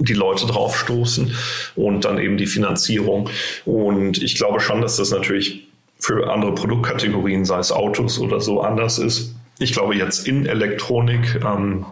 die 0.00 0.14
Leute 0.14 0.46
draufstoßen 0.46 1.34
und 1.76 2.04
dann 2.04 2.18
eben 2.18 2.36
die 2.36 2.46
Finanzierung. 2.46 3.28
Und 3.64 4.22
ich 4.22 4.36
glaube 4.36 4.60
schon, 4.60 4.80
dass 4.80 4.96
das 4.96 5.10
natürlich 5.10 5.68
für 5.98 6.32
andere 6.32 6.54
Produktkategorien, 6.54 7.44
sei 7.44 7.58
es 7.58 7.72
Autos 7.72 8.18
oder 8.18 8.40
so, 8.40 8.60
anders 8.60 8.98
ist. 8.98 9.34
Ich 9.58 9.72
glaube 9.72 9.96
jetzt 9.96 10.28
in 10.28 10.46
Elektronik 10.46 11.40
ähm, 11.44 11.84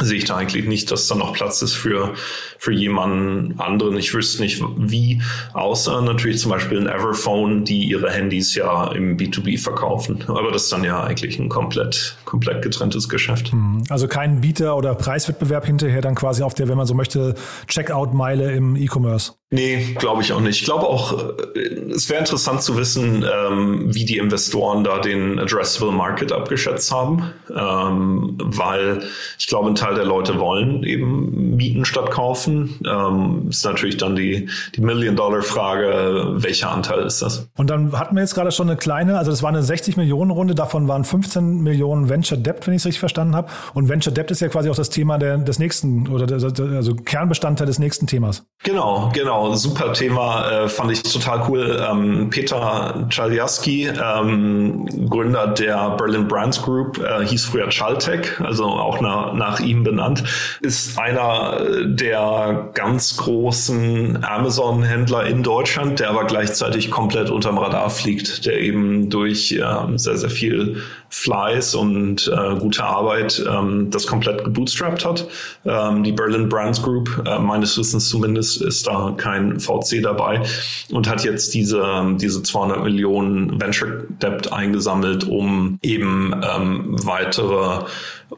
sehe 0.00 0.18
ich 0.18 0.24
da 0.24 0.36
eigentlich 0.36 0.66
nicht, 0.66 0.90
dass 0.90 1.06
da 1.06 1.14
noch 1.14 1.34
Platz 1.34 1.62
ist 1.62 1.74
für, 1.74 2.14
für 2.58 2.72
jemanden 2.72 3.60
anderen. 3.60 3.96
Ich 3.96 4.12
wüsste 4.12 4.42
nicht 4.42 4.62
wie, 4.76 5.22
außer 5.52 6.02
natürlich 6.02 6.40
zum 6.40 6.50
Beispiel 6.50 6.80
ein 6.80 6.88
Everphone, 6.88 7.64
die 7.64 7.84
ihre 7.84 8.10
Handys 8.10 8.54
ja 8.56 8.90
im 8.92 9.16
B2B 9.16 9.62
verkaufen. 9.62 10.24
Aber 10.26 10.50
das 10.50 10.64
ist 10.64 10.72
dann 10.72 10.82
ja 10.82 11.04
eigentlich 11.04 11.38
ein 11.38 11.48
komplett, 11.48 12.16
komplett 12.24 12.62
getrenntes 12.62 13.08
Geschäft. 13.08 13.52
Mhm. 13.52 13.84
Also 13.88 14.08
kein 14.08 14.40
Bieter- 14.40 14.76
oder 14.76 14.94
Preiswettbewerb 14.94 15.66
hinterher 15.66 16.00
dann 16.00 16.16
quasi 16.16 16.42
auf 16.42 16.54
der, 16.54 16.68
wenn 16.68 16.76
man 16.76 16.86
so 16.86 16.94
möchte, 16.94 17.34
Checkout-Meile 17.68 18.52
im 18.52 18.74
E-Commerce. 18.74 19.32
Nee, 19.54 19.94
glaube 20.00 20.20
ich 20.20 20.32
auch 20.32 20.40
nicht. 20.40 20.58
Ich 20.58 20.64
glaube 20.64 20.88
auch, 20.88 21.12
äh, 21.54 21.60
es 21.92 22.10
wäre 22.10 22.18
interessant 22.18 22.60
zu 22.60 22.76
wissen, 22.76 23.24
ähm, 23.24 23.94
wie 23.94 24.04
die 24.04 24.18
Investoren 24.18 24.82
da 24.82 24.98
den 24.98 25.38
Addressable 25.38 25.92
Market 25.92 26.32
abgeschätzt 26.32 26.90
haben, 26.90 27.30
ähm, 27.50 28.36
weil 28.42 29.04
ich 29.38 29.46
glaube, 29.46 29.68
ein 29.68 29.76
Teil 29.76 29.94
der 29.94 30.06
Leute 30.06 30.40
wollen 30.40 30.82
eben 30.82 31.53
mieten 31.56 31.84
statt 31.84 32.10
kaufen. 32.10 32.80
Ähm, 32.86 33.48
ist 33.48 33.64
natürlich 33.64 33.96
dann 33.96 34.16
die, 34.16 34.48
die 34.74 34.80
Million-Dollar-Frage, 34.80 36.34
welcher 36.36 36.70
Anteil 36.70 37.00
ist 37.00 37.22
das? 37.22 37.48
Und 37.56 37.70
dann 37.70 37.98
hatten 37.98 38.14
wir 38.14 38.22
jetzt 38.22 38.34
gerade 38.34 38.52
schon 38.52 38.68
eine 38.68 38.76
kleine, 38.76 39.18
also 39.18 39.30
das 39.30 39.42
war 39.42 39.50
eine 39.50 39.62
60-Millionen-Runde, 39.62 40.54
davon 40.54 40.88
waren 40.88 41.04
15 41.04 41.62
Millionen 41.62 42.08
Venture 42.08 42.38
Debt, 42.38 42.66
wenn 42.66 42.74
ich 42.74 42.82
es 42.82 42.86
richtig 42.86 43.00
verstanden 43.00 43.36
habe. 43.36 43.48
Und 43.74 43.88
Venture 43.88 44.12
Debt 44.12 44.30
ist 44.30 44.40
ja 44.40 44.48
quasi 44.48 44.70
auch 44.70 44.76
das 44.76 44.90
Thema 44.90 45.18
der, 45.18 45.38
des 45.38 45.58
nächsten 45.58 46.08
oder 46.08 46.26
der, 46.26 46.36
also 46.76 46.94
Kernbestandteil 46.94 47.66
des 47.66 47.78
nächsten 47.78 48.06
Themas. 48.06 48.44
Genau, 48.62 49.10
genau 49.12 49.54
super 49.54 49.92
Thema, 49.92 50.50
äh, 50.50 50.68
fand 50.68 50.92
ich 50.92 51.02
total 51.02 51.44
cool. 51.48 51.84
Ähm, 51.90 52.30
Peter 52.30 53.06
Czaljaski, 53.08 53.88
ähm, 53.88 54.86
Gründer 55.08 55.48
der 55.48 55.90
Berlin 55.90 56.26
Brands 56.28 56.62
Group, 56.62 56.98
äh, 56.98 57.26
hieß 57.26 57.44
früher 57.46 57.68
Chaltech, 57.68 58.40
also 58.40 58.64
auch 58.64 59.00
nach, 59.00 59.34
nach 59.34 59.60
ihm 59.60 59.84
benannt, 59.84 60.24
ist 60.60 60.98
einer 60.98 61.43
der 61.84 62.70
ganz 62.74 63.16
großen 63.16 64.24
Amazon-Händler 64.24 65.26
in 65.26 65.42
Deutschland, 65.42 66.00
der 66.00 66.10
aber 66.10 66.24
gleichzeitig 66.24 66.90
komplett 66.90 67.30
unterm 67.30 67.58
Radar 67.58 67.90
fliegt, 67.90 68.46
der 68.46 68.60
eben 68.60 69.10
durch 69.10 69.52
äh, 69.52 69.62
sehr, 69.96 70.16
sehr 70.16 70.30
viel 70.30 70.82
Fleiß 71.14 71.76
und 71.76 72.26
äh, 72.26 72.56
gute 72.56 72.82
Arbeit 72.82 73.42
ähm, 73.48 73.88
das 73.90 74.06
komplett 74.06 74.42
gebootstrapped 74.42 75.04
hat. 75.04 75.28
Ähm, 75.64 76.02
die 76.02 76.10
Berlin 76.10 76.48
Brands 76.48 76.82
Group, 76.82 77.22
äh, 77.24 77.38
meines 77.38 77.78
Wissens 77.78 78.08
zumindest, 78.08 78.60
ist 78.60 78.88
da 78.88 79.14
kein 79.16 79.60
VC 79.60 80.02
dabei 80.02 80.42
und 80.90 81.08
hat 81.08 81.24
jetzt 81.24 81.54
diese, 81.54 82.16
diese 82.16 82.42
200 82.42 82.82
Millionen 82.82 83.60
Venture 83.60 84.02
Debt 84.20 84.52
eingesammelt, 84.52 85.24
um 85.24 85.78
eben 85.82 86.34
ähm, 86.42 86.96
weitere 87.04 87.84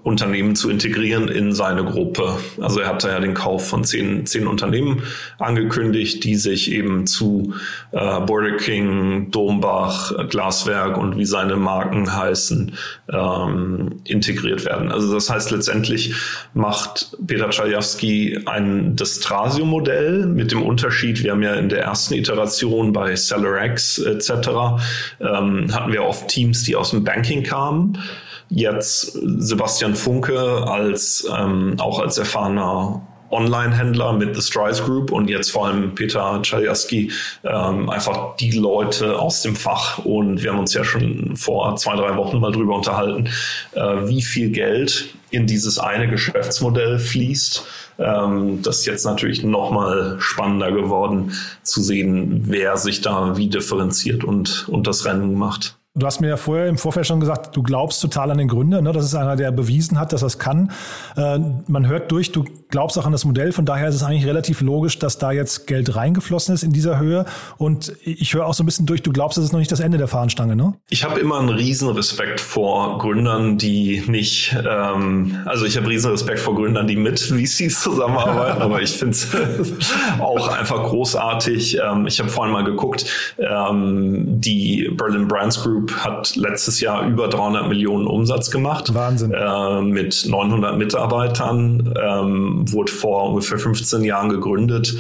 Unternehmen 0.03 0.57
zu 0.57 0.71
integrieren 0.71 1.29
in 1.29 1.53
seine 1.53 1.85
Gruppe. 1.85 2.39
Also 2.61 2.81
er 2.81 2.89
hat 2.89 3.05
da 3.05 3.09
ja 3.11 3.21
den 3.21 3.35
Kauf 3.35 3.69
von 3.69 3.85
zehn, 3.85 4.27
zehn 4.27 4.47
Unternehmen 4.47 5.03
angekündigt, 5.39 6.25
die 6.25 6.37
sich 6.37 6.71
eben 6.71 7.07
zu 7.07 7.55
äh, 7.93 8.21
Border 8.21 8.57
King, 8.57 9.31
Dombach, 9.31 10.29
Glaswerk 10.29 10.97
und 10.99 11.17
wie 11.17 11.25
seine 11.25 11.57
Marken 11.57 12.15
heißen, 12.15 12.73
ähm, 13.13 14.01
integriert 14.05 14.65
werden. 14.65 14.91
Also 14.91 15.13
das 15.13 15.31
heißt 15.31 15.51
letztendlich 15.51 16.15
macht 16.55 17.17
Peter 17.27 17.51
Czajewski 17.51 18.41
ein 18.47 18.97
Distrasio-Modell 18.97 20.27
mit 20.27 20.53
dem 20.53 20.63
Unterschied, 20.63 21.23
wir 21.23 21.33
haben 21.33 21.43
ja 21.43 21.55
in 21.55 21.69
der 21.69 21.83
ersten 21.83 22.15
Iteration 22.15 22.93
bei 22.93 23.15
SellerX 23.17 23.99
etc. 23.99 24.31
Ähm, 25.21 25.75
hatten 25.75 25.93
wir 25.93 26.05
oft 26.05 26.29
Teams, 26.29 26.65
die 26.65 26.77
aus 26.77 26.91
dem 26.91 27.05
Banking 27.05 27.43
kamen 27.43 27.99
jetzt 28.49 29.13
Sebastian 29.23 29.95
Funke 29.95 30.39
als 30.67 31.27
ähm, 31.37 31.75
auch 31.79 31.99
als 31.99 32.19
erfahrener 32.19 33.03
Online-Händler 33.31 34.13
mit 34.13 34.35
The 34.35 34.43
Strides 34.43 34.83
Group 34.85 35.11
und 35.13 35.29
jetzt 35.29 35.51
vor 35.51 35.67
allem 35.67 35.95
Peter 35.95 36.41
Czajewski, 36.43 37.11
ähm, 37.45 37.91
einfach 37.91 38.37
die 38.37 38.53
Leute 38.53 39.19
aus 39.19 39.43
dem 39.43 39.57
Fach. 39.57 39.99
Und 39.99 40.43
wir 40.43 40.53
haben 40.53 40.61
uns 40.61 40.75
ja 40.75 40.85
schon 40.85 41.37
vor 41.37 41.77
zwei, 41.77 41.97
drei 41.97 42.17
Wochen 42.17 42.39
mal 42.39 42.53
drüber 42.53 42.77
unterhalten, 42.77 43.29
äh, 43.73 44.09
wie 44.09 44.23
viel 44.23 44.51
Geld 44.51 45.09
in 45.31 45.47
dieses 45.47 45.79
eine 45.79 46.09
Geschäftsmodell 46.09 46.99
fließt. 46.99 47.65
Ähm, 47.99 48.63
das 48.63 48.81
ist 48.81 48.87
jetzt 48.87 49.05
natürlich 49.05 49.43
noch 49.43 49.71
mal 49.71 50.17
spannender 50.19 50.71
geworden 50.71 51.33
zu 51.63 51.83
sehen, 51.83 52.43
wer 52.45 52.77
sich 52.77 53.01
da 53.01 53.37
wie 53.37 53.49
differenziert 53.49 54.23
und, 54.23 54.69
und 54.69 54.87
das 54.87 55.05
Rennen 55.05 55.35
macht. 55.35 55.77
Du 55.99 56.05
hast 56.05 56.21
mir 56.21 56.29
ja 56.29 56.37
vorher 56.37 56.67
im 56.67 56.77
Vorfeld 56.77 57.07
schon 57.07 57.21
gesagt, 57.21 57.57
du 57.57 57.63
glaubst 57.63 58.03
total 58.03 58.31
an 58.31 58.37
den 58.37 58.49
Gründer. 58.49 58.83
Ne? 58.83 58.93
Das 58.93 59.03
ist 59.03 59.15
einer, 59.15 59.35
der 59.35 59.51
bewiesen 59.51 59.99
hat, 59.99 60.13
dass 60.13 60.23
er 60.23 60.27
es 60.27 60.39
kann. 60.39 60.71
Äh, 61.17 61.39
man 61.69 61.87
hört 61.87 62.13
durch, 62.13 62.33
du 62.33 62.45
glaubst 62.69 62.99
auch 62.99 63.07
an 63.07 63.13
das 63.13 63.25
Modell. 63.25 63.51
Von 63.53 63.65
daher 63.65 63.89
ist 63.89 63.95
es 63.95 64.03
eigentlich 64.03 64.27
relativ 64.27 64.61
logisch, 64.61 64.99
dass 64.99 65.17
da 65.17 65.33
jetzt 65.33 65.67
Geld 65.67 65.97
reingeflossen 65.97 66.55
ist 66.55 66.65
in 66.65 66.73
dieser 66.75 66.99
Höhe. 66.99 67.25
Und 67.57 67.95
ich 68.05 68.35
höre 68.35 68.47
auch 68.47 68.53
so 68.53 68.63
ein 68.63 68.67
bisschen 68.67 68.85
durch, 68.85 69.03
du 69.03 69.11
glaubst, 69.11 69.39
das 69.39 69.47
ist 69.47 69.53
noch 69.53 69.59
nicht 69.59 69.73
das 69.73 69.81
Ende 69.81 69.97
der 69.97 70.07
Fahnenstange, 70.07 70.55
ne? 70.55 70.75
Ich 70.91 71.03
habe 71.03 71.19
immer 71.19 71.39
einen 71.39 71.49
riesen 71.49 71.89
Respekt 71.89 72.43
vor 72.43 72.99
Gründern, 72.99 73.57
die 73.57 74.03
nicht, 74.07 74.55
ähm, 74.69 75.39
also 75.47 75.65
ich 75.65 75.79
habe 75.79 75.89
riesen 75.89 76.11
Respekt 76.11 76.41
vor 76.41 76.57
Gründern, 76.57 76.87
die 76.87 76.97
mit 76.97 77.21
VCs 77.21 77.81
zusammenarbeiten, 77.81 78.61
aber 78.61 78.83
ich 78.83 78.91
finde 78.91 79.13
es 79.13 79.29
auch 80.19 80.49
einfach 80.49 80.83
großartig. 80.85 81.79
Ähm, 81.79 82.07
ich 82.07 82.19
habe 82.19 82.29
vorhin 82.29 82.53
mal 82.53 82.65
geguckt, 82.65 83.07
ähm, 83.39 84.41
die 84.43 84.91
Berlin 84.95 85.27
Brands 85.27 85.63
Group 85.63 85.86
Group 85.87 86.05
hat 86.05 86.37
letztes 86.37 86.81
Jahr 86.81 87.07
über 87.07 87.29
300 87.29 87.68
Millionen 87.68 88.07
Umsatz 88.07 88.51
gemacht. 88.51 88.94
Wahnsinn. 88.94 89.33
Äh, 89.33 89.83
mit 89.83 90.27
900 90.29 90.77
Mitarbeitern, 90.77 91.94
ähm, 92.03 92.72
wurde 92.72 92.92
vor 92.92 93.31
ungefähr 93.31 93.59
15 93.59 94.05
Jahren 94.05 94.29
gegründet 94.29 94.94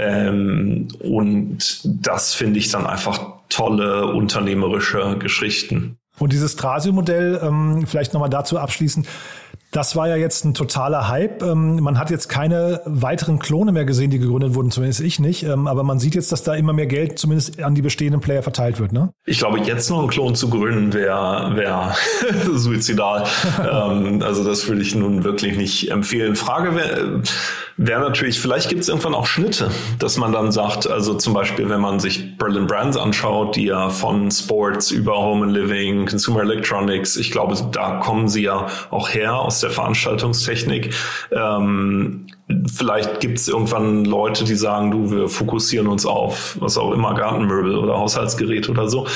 Ähm, 0.00 0.86
und 1.00 1.80
das 1.84 2.32
finde 2.32 2.60
ich 2.60 2.70
dann 2.70 2.86
einfach 2.86 3.20
tolle 3.48 4.06
unternehmerische 4.06 5.16
Geschichten. 5.18 5.96
Und 6.20 6.32
dieses 6.32 6.54
Trasio-Modell, 6.54 7.40
ähm, 7.42 7.84
vielleicht 7.84 8.12
nochmal 8.14 8.30
dazu 8.30 8.60
abschließend, 8.60 9.08
das 9.70 9.96
war 9.96 10.08
ja 10.08 10.16
jetzt 10.16 10.44
ein 10.44 10.54
totaler 10.54 11.08
Hype. 11.08 11.42
Ähm, 11.42 11.80
man 11.80 11.98
hat 11.98 12.10
jetzt 12.10 12.28
keine 12.28 12.80
weiteren 12.86 13.38
Klone 13.38 13.72
mehr 13.72 13.84
gesehen, 13.84 14.10
die 14.10 14.18
gegründet 14.18 14.54
wurden, 14.54 14.70
zumindest 14.70 15.00
ich 15.00 15.18
nicht. 15.18 15.42
Ähm, 15.42 15.66
aber 15.66 15.82
man 15.82 15.98
sieht 15.98 16.14
jetzt, 16.14 16.32
dass 16.32 16.42
da 16.42 16.54
immer 16.54 16.72
mehr 16.72 16.86
Geld 16.86 17.18
zumindest 17.18 17.62
an 17.62 17.74
die 17.74 17.82
bestehenden 17.82 18.20
Player 18.20 18.42
verteilt 18.42 18.80
wird, 18.80 18.92
ne? 18.92 19.12
Ich 19.26 19.38
glaube, 19.38 19.60
jetzt 19.60 19.90
noch 19.90 19.98
einen 19.98 20.08
Klon 20.08 20.34
zu 20.34 20.48
gründen 20.48 20.94
wäre 20.94 21.54
wär 21.54 21.94
suizidal. 22.54 23.24
ähm, 23.58 24.22
also 24.22 24.42
das 24.42 24.66
würde 24.68 24.80
ich 24.80 24.94
nun 24.94 25.24
wirklich 25.24 25.56
nicht 25.56 25.90
empfehlen. 25.90 26.34
Frage 26.34 26.74
wäre 26.74 27.22
wär 27.78 28.00
natürlich, 28.00 28.40
vielleicht 28.40 28.68
gibt 28.68 28.82
es 28.82 28.88
irgendwann 28.88 29.14
auch 29.14 29.26
Schnitte, 29.26 29.70
dass 29.98 30.16
man 30.16 30.32
dann 30.32 30.50
sagt, 30.50 30.90
also 30.90 31.14
zum 31.14 31.32
Beispiel, 31.32 31.70
wenn 31.70 31.80
man 31.80 32.00
sich 32.00 32.36
Berlin 32.36 32.66
Brands 32.66 32.96
anschaut, 32.96 33.54
die 33.54 33.66
ja 33.66 33.88
von 33.88 34.30
Sports 34.30 34.90
über 34.90 35.16
Home 35.16 35.46
and 35.46 35.54
Living, 35.54 36.06
Consumer 36.06 36.42
Electronics, 36.42 37.16
ich 37.16 37.30
glaube, 37.30 37.56
da 37.70 38.00
kommen 38.00 38.28
sie 38.28 38.42
ja 38.42 38.66
auch 38.90 39.10
her 39.10 39.38
aus 39.38 39.57
der 39.60 39.70
Veranstaltungstechnik. 39.70 40.94
Ähm, 41.32 42.26
vielleicht 42.66 43.20
gibt 43.20 43.38
es 43.38 43.48
irgendwann 43.48 44.04
Leute, 44.04 44.44
die 44.44 44.54
sagen, 44.54 44.90
du, 44.90 45.10
wir 45.10 45.28
fokussieren 45.28 45.86
uns 45.86 46.06
auf 46.06 46.56
was 46.60 46.78
auch 46.78 46.92
immer, 46.92 47.14
Gartenmöbel 47.14 47.76
oder 47.76 47.98
Haushaltsgerät 47.98 48.68
oder 48.68 48.88
so. 48.88 49.06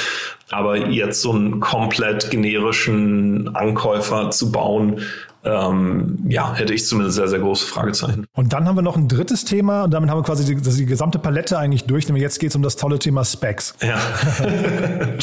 Aber 0.50 0.76
jetzt 0.76 1.22
so 1.22 1.32
einen 1.32 1.60
komplett 1.60 2.30
generischen 2.30 3.54
Ankäufer 3.56 4.30
zu 4.30 4.52
bauen, 4.52 5.00
ähm, 5.44 6.18
ja, 6.28 6.54
hätte 6.54 6.72
ich 6.72 6.86
zumindest 6.86 7.16
sehr, 7.16 7.28
sehr 7.28 7.40
große 7.40 7.66
Fragezeichen. 7.66 8.26
Und 8.34 8.52
dann 8.52 8.66
haben 8.66 8.76
wir 8.76 8.82
noch 8.82 8.96
ein 8.96 9.08
drittes 9.08 9.44
Thema 9.44 9.84
und 9.84 9.92
damit 9.92 10.08
haben 10.08 10.18
wir 10.18 10.24
quasi 10.24 10.44
die, 10.44 10.60
die 10.60 10.86
gesamte 10.86 11.18
Palette 11.18 11.58
eigentlich 11.58 11.84
durch. 11.84 12.06
Nämlich 12.06 12.22
jetzt 12.22 12.38
geht 12.38 12.50
es 12.50 12.56
um 12.56 12.62
das 12.62 12.76
tolle 12.76 12.98
Thema 12.98 13.24
Specs. 13.24 13.74
Ja, 13.82 13.98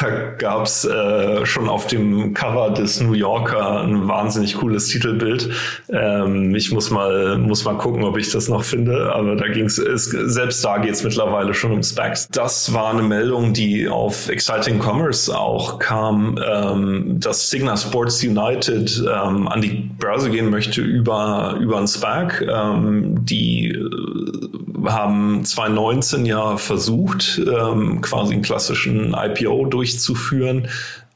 da 0.00 0.10
gab's 0.36 0.84
äh, 0.84 1.46
schon 1.46 1.68
auf 1.68 1.86
dem 1.86 2.34
Cover 2.34 2.70
des 2.70 3.00
New 3.00 3.14
Yorker 3.14 3.80
ein 3.82 4.06
wahnsinnig 4.06 4.56
cooles 4.56 4.88
Titelbild. 4.88 5.50
Ähm, 5.88 6.54
ich 6.54 6.70
muss 6.70 6.90
mal, 6.90 7.38
muss 7.38 7.64
mal 7.64 7.78
gucken, 7.78 8.04
ob 8.04 8.18
ich 8.18 8.30
das 8.30 8.48
noch 8.48 8.64
finde, 8.64 9.12
aber 9.14 9.36
da 9.36 9.48
ging's, 9.48 9.78
es, 9.78 10.04
selbst 10.04 10.62
da 10.64 10.78
geht's 10.78 11.02
mittlerweile 11.02 11.54
schon 11.54 11.72
um 11.72 11.82
Specs. 11.82 12.28
Das 12.30 12.72
war 12.74 12.90
eine 12.90 13.02
Meldung, 13.02 13.54
die 13.54 13.88
auf 13.88 14.28
Exciting 14.28 14.78
Commerce 14.78 15.34
auch 15.34 15.78
kam, 15.78 16.38
ähm, 16.44 17.18
dass 17.18 17.48
Signa 17.48 17.76
Sports 17.76 18.22
United 18.22 19.02
ähm, 19.08 19.48
an 19.54 19.60
die 19.60 19.90
Börse 19.98 20.30
gehen 20.30 20.50
möchte 20.50 20.80
über, 20.80 21.56
über 21.60 21.78
ein 21.78 21.86
SPAC. 21.86 22.42
Ähm, 22.42 23.24
die 23.24 23.68
äh, 23.68 24.88
haben 24.88 25.44
2019 25.44 26.26
ja 26.26 26.56
versucht, 26.56 27.40
ähm, 27.46 28.00
quasi 28.00 28.34
einen 28.34 28.42
klassischen 28.42 29.14
IPO 29.14 29.66
durchzuführen. 29.66 30.66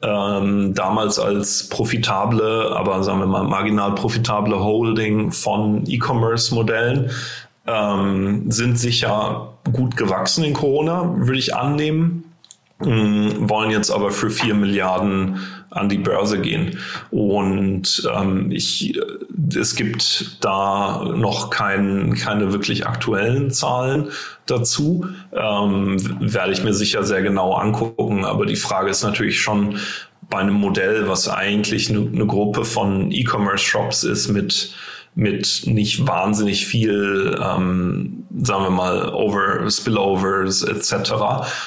Ähm, 0.02 0.72
damals 0.74 1.18
als 1.18 1.68
profitable, 1.68 2.70
aber 2.76 3.02
sagen 3.02 3.18
wir 3.18 3.26
mal 3.26 3.42
marginal 3.42 3.96
profitable 3.96 4.60
Holding 4.60 5.32
von 5.32 5.82
E-Commerce-Modellen. 5.88 7.10
Ähm, 7.66 8.48
sind 8.52 8.78
sicher 8.78 9.54
gut 9.72 9.96
gewachsen 9.96 10.44
in 10.44 10.54
Corona, 10.54 11.12
würde 11.16 11.40
ich 11.40 11.56
annehmen. 11.56 12.27
Ähm, 12.84 13.48
wollen 13.48 13.70
jetzt 13.70 13.90
aber 13.90 14.12
für 14.12 14.30
4 14.30 14.54
Milliarden 14.54 15.40
an 15.70 15.88
die 15.88 15.98
Börse 15.98 16.40
gehen. 16.40 16.78
Und 17.10 18.08
ähm, 18.14 18.50
ich, 18.52 18.96
äh, 18.96 19.58
es 19.58 19.74
gibt 19.74 20.38
da 20.44 21.04
noch 21.16 21.50
kein, 21.50 22.14
keine 22.14 22.52
wirklich 22.52 22.86
aktuellen 22.86 23.50
Zahlen 23.50 24.10
dazu. 24.46 25.06
Ähm, 25.32 25.96
werde 26.20 26.52
ich 26.52 26.62
mir 26.62 26.72
sicher 26.72 27.02
sehr 27.02 27.22
genau 27.22 27.54
angucken. 27.54 28.24
Aber 28.24 28.46
die 28.46 28.56
Frage 28.56 28.90
ist 28.90 29.02
natürlich 29.02 29.40
schon 29.40 29.78
bei 30.30 30.38
einem 30.38 30.54
Modell, 30.54 31.08
was 31.08 31.28
eigentlich 31.28 31.90
eine, 31.90 32.06
eine 32.06 32.26
Gruppe 32.26 32.64
von 32.64 33.10
E-Commerce-Shops 33.10 34.04
ist 34.04 34.28
mit 34.28 34.74
mit 35.18 35.62
nicht 35.66 36.06
wahnsinnig 36.06 36.64
viel, 36.64 37.36
ähm, 37.42 38.17
sagen 38.40 38.64
wir 38.64 38.70
mal, 38.70 39.12
Over, 39.12 39.70
Spillovers 39.70 40.62
etc., 40.62 41.12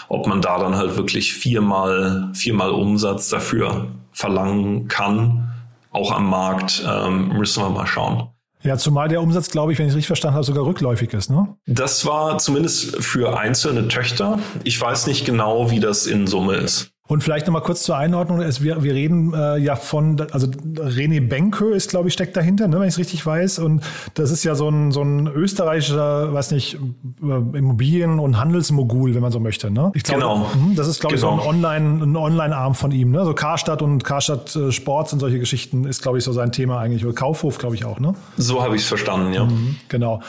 ob 0.09 0.27
man 0.27 0.41
da 0.41 0.57
dann 0.59 0.75
halt 0.75 0.97
wirklich 0.97 1.33
viermal, 1.33 2.29
viermal 2.33 2.71
Umsatz 2.71 3.29
dafür 3.29 3.87
verlangen 4.11 4.87
kann, 4.87 5.51
auch 5.91 6.11
am 6.11 6.29
Markt, 6.29 6.83
ähm, 6.87 7.29
müssen 7.37 7.63
wir 7.63 7.69
mal 7.69 7.87
schauen. 7.87 8.29
Ja, 8.63 8.77
zumal 8.77 9.07
der 9.07 9.21
Umsatz, 9.21 9.49
glaube 9.49 9.73
ich, 9.73 9.79
wenn 9.79 9.87
ich 9.87 9.91
es 9.91 9.95
richtig 9.95 10.07
verstanden 10.07 10.35
habe, 10.35 10.45
sogar 10.45 10.65
rückläufig 10.65 11.11
ist, 11.13 11.31
ne? 11.31 11.55
Das 11.65 12.05
war 12.05 12.37
zumindest 12.37 13.03
für 13.03 13.37
einzelne 13.39 13.87
Töchter. 13.87 14.39
Ich 14.63 14.79
weiß 14.79 15.07
nicht 15.07 15.25
genau, 15.25 15.71
wie 15.71 15.79
das 15.79 16.05
in 16.05 16.27
Summe 16.27 16.55
ist. 16.55 16.91
Und 17.11 17.25
vielleicht 17.25 17.45
nochmal 17.45 17.61
kurz 17.61 17.83
zur 17.83 17.97
Einordnung. 17.97 18.39
Es, 18.39 18.63
wir, 18.63 18.83
wir 18.83 18.93
reden 18.93 19.33
äh, 19.33 19.57
ja 19.57 19.75
von, 19.75 20.15
also 20.31 20.47
René 20.47 21.19
Benke 21.19 21.65
ist, 21.65 21.89
glaube 21.89 22.07
ich, 22.07 22.13
steckt 22.13 22.37
dahinter, 22.37 22.69
ne, 22.69 22.79
wenn 22.79 22.87
ich 22.87 22.93
es 22.93 22.99
richtig 22.99 23.25
weiß. 23.25 23.59
Und 23.59 23.83
das 24.13 24.31
ist 24.31 24.45
ja 24.45 24.55
so 24.55 24.69
ein, 24.69 24.93
so 24.93 25.01
ein 25.01 25.27
österreichischer, 25.27 26.33
weiß 26.33 26.51
nicht, 26.51 26.75
äh, 27.21 27.57
Immobilien- 27.57 28.17
und 28.17 28.39
Handelsmogul, 28.39 29.13
wenn 29.13 29.21
man 29.21 29.33
so 29.33 29.41
möchte. 29.41 29.69
Ne? 29.69 29.91
Ich 29.93 30.03
glaube, 30.03 30.21
genau. 30.21 30.37
Mh, 30.37 30.75
das 30.77 30.87
ist, 30.87 31.01
glaube 31.01 31.17
genau. 31.17 31.35
ich, 31.35 31.41
so 31.43 31.49
ein 31.49 31.57
genau. 31.57 31.67
Online, 31.67 32.01
ein 32.01 32.15
Online-Arm 32.15 32.75
von 32.75 32.91
ihm. 32.91 33.11
Ne? 33.11 33.25
So 33.25 33.33
Karstadt 33.33 33.81
und 33.81 34.05
Karstadt 34.05 34.55
äh, 34.55 34.71
Sports 34.71 35.11
und 35.11 35.19
solche 35.19 35.37
Geschichten 35.37 35.83
ist, 35.83 36.01
glaube 36.01 36.17
ich, 36.17 36.23
so 36.23 36.31
sein 36.31 36.53
Thema 36.53 36.79
eigentlich. 36.79 37.03
Oder 37.03 37.13
Kaufhof, 37.13 37.57
glaube 37.57 37.75
ich, 37.75 37.83
auch, 37.83 37.99
ne? 37.99 38.15
So 38.37 38.63
habe 38.63 38.77
ich 38.77 38.83
es 38.83 38.87
verstanden, 38.87 39.33
ja. 39.33 39.43
Mhm, 39.43 39.75
genau. 39.89 40.21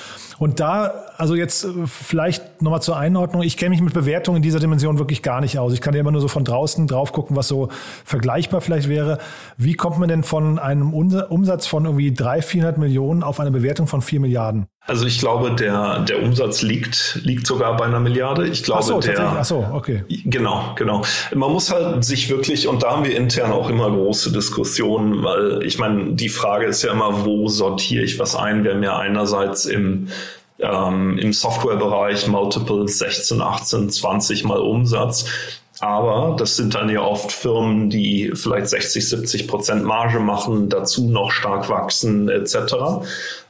Und 0.42 0.58
da, 0.58 0.92
also 1.18 1.36
jetzt 1.36 1.62
äh, 1.62 1.68
vielleicht 1.86 2.62
nochmal 2.62 2.82
zur 2.82 2.96
Einordnung. 2.96 3.42
Ich 3.42 3.56
kenne 3.56 3.70
mich 3.70 3.80
mit 3.80 3.94
Bewertungen 3.94 4.38
in 4.38 4.42
dieser 4.42 4.58
Dimension 4.58 4.98
wirklich 4.98 5.22
gar 5.22 5.40
nicht 5.40 5.56
aus. 5.56 5.72
Ich 5.72 5.80
kann 5.80 5.94
ja 5.94 6.00
immer 6.00 6.10
nur 6.10 6.20
so 6.20 6.26
von 6.26 6.44
draußen 6.44 6.71
drauf 6.86 7.12
gucken, 7.12 7.36
was 7.36 7.48
so 7.48 7.68
vergleichbar 8.04 8.60
vielleicht 8.60 8.88
wäre. 8.88 9.18
Wie 9.56 9.74
kommt 9.74 9.98
man 9.98 10.08
denn 10.08 10.22
von 10.22 10.58
einem 10.58 10.92
Umsatz 10.92 11.66
von 11.66 11.84
irgendwie 11.84 12.12
300, 12.12 12.44
400 12.44 12.78
Millionen 12.78 13.22
auf 13.22 13.40
eine 13.40 13.50
Bewertung 13.50 13.86
von 13.86 14.02
4 14.02 14.20
Milliarden? 14.20 14.66
Also 14.84 15.06
ich 15.06 15.20
glaube, 15.20 15.54
der, 15.54 16.00
der 16.00 16.22
Umsatz 16.22 16.62
liegt, 16.62 17.20
liegt 17.22 17.46
sogar 17.46 17.76
bei 17.76 17.84
einer 17.84 18.00
Milliarde. 18.00 18.48
Ich 18.48 18.64
glaube, 18.64 18.80
Ach 18.80 18.86
so, 18.86 19.00
der, 19.00 19.20
Ach 19.20 19.44
so, 19.44 19.64
okay. 19.72 20.04
Genau, 20.24 20.72
genau. 20.74 21.02
Man 21.34 21.52
muss 21.52 21.70
halt 21.70 22.04
sich 22.04 22.28
wirklich, 22.30 22.66
und 22.66 22.82
da 22.82 22.90
haben 22.90 23.04
wir 23.04 23.16
intern 23.16 23.52
auch 23.52 23.70
immer 23.70 23.90
große 23.90 24.32
Diskussionen, 24.32 25.22
weil 25.22 25.62
ich 25.62 25.78
meine, 25.78 26.14
die 26.14 26.28
Frage 26.28 26.66
ist 26.66 26.82
ja 26.82 26.90
immer, 26.90 27.24
wo 27.24 27.46
sortiere 27.48 28.02
ich 28.02 28.18
was 28.18 28.34
ein? 28.34 28.64
Wir 28.64 28.72
haben 28.72 28.82
ja 28.82 28.98
einerseits 28.98 29.66
im 29.66 30.08
ähm, 30.62 31.18
im 31.18 31.32
Softwarebereich 31.32 32.28
Multiples 32.28 32.98
16, 32.98 33.40
18, 33.40 33.90
20 33.90 34.44
mal 34.44 34.58
Umsatz. 34.58 35.26
Aber 35.82 36.36
das 36.38 36.54
sind 36.54 36.76
dann 36.76 36.88
ja 36.90 37.00
oft 37.00 37.32
Firmen, 37.32 37.90
die 37.90 38.30
vielleicht 38.36 38.68
60, 38.68 39.08
70 39.08 39.48
Prozent 39.48 39.84
Marge 39.84 40.20
machen, 40.20 40.68
dazu 40.68 41.10
noch 41.10 41.32
stark 41.32 41.68
wachsen 41.68 42.28
etc. 42.28 43.02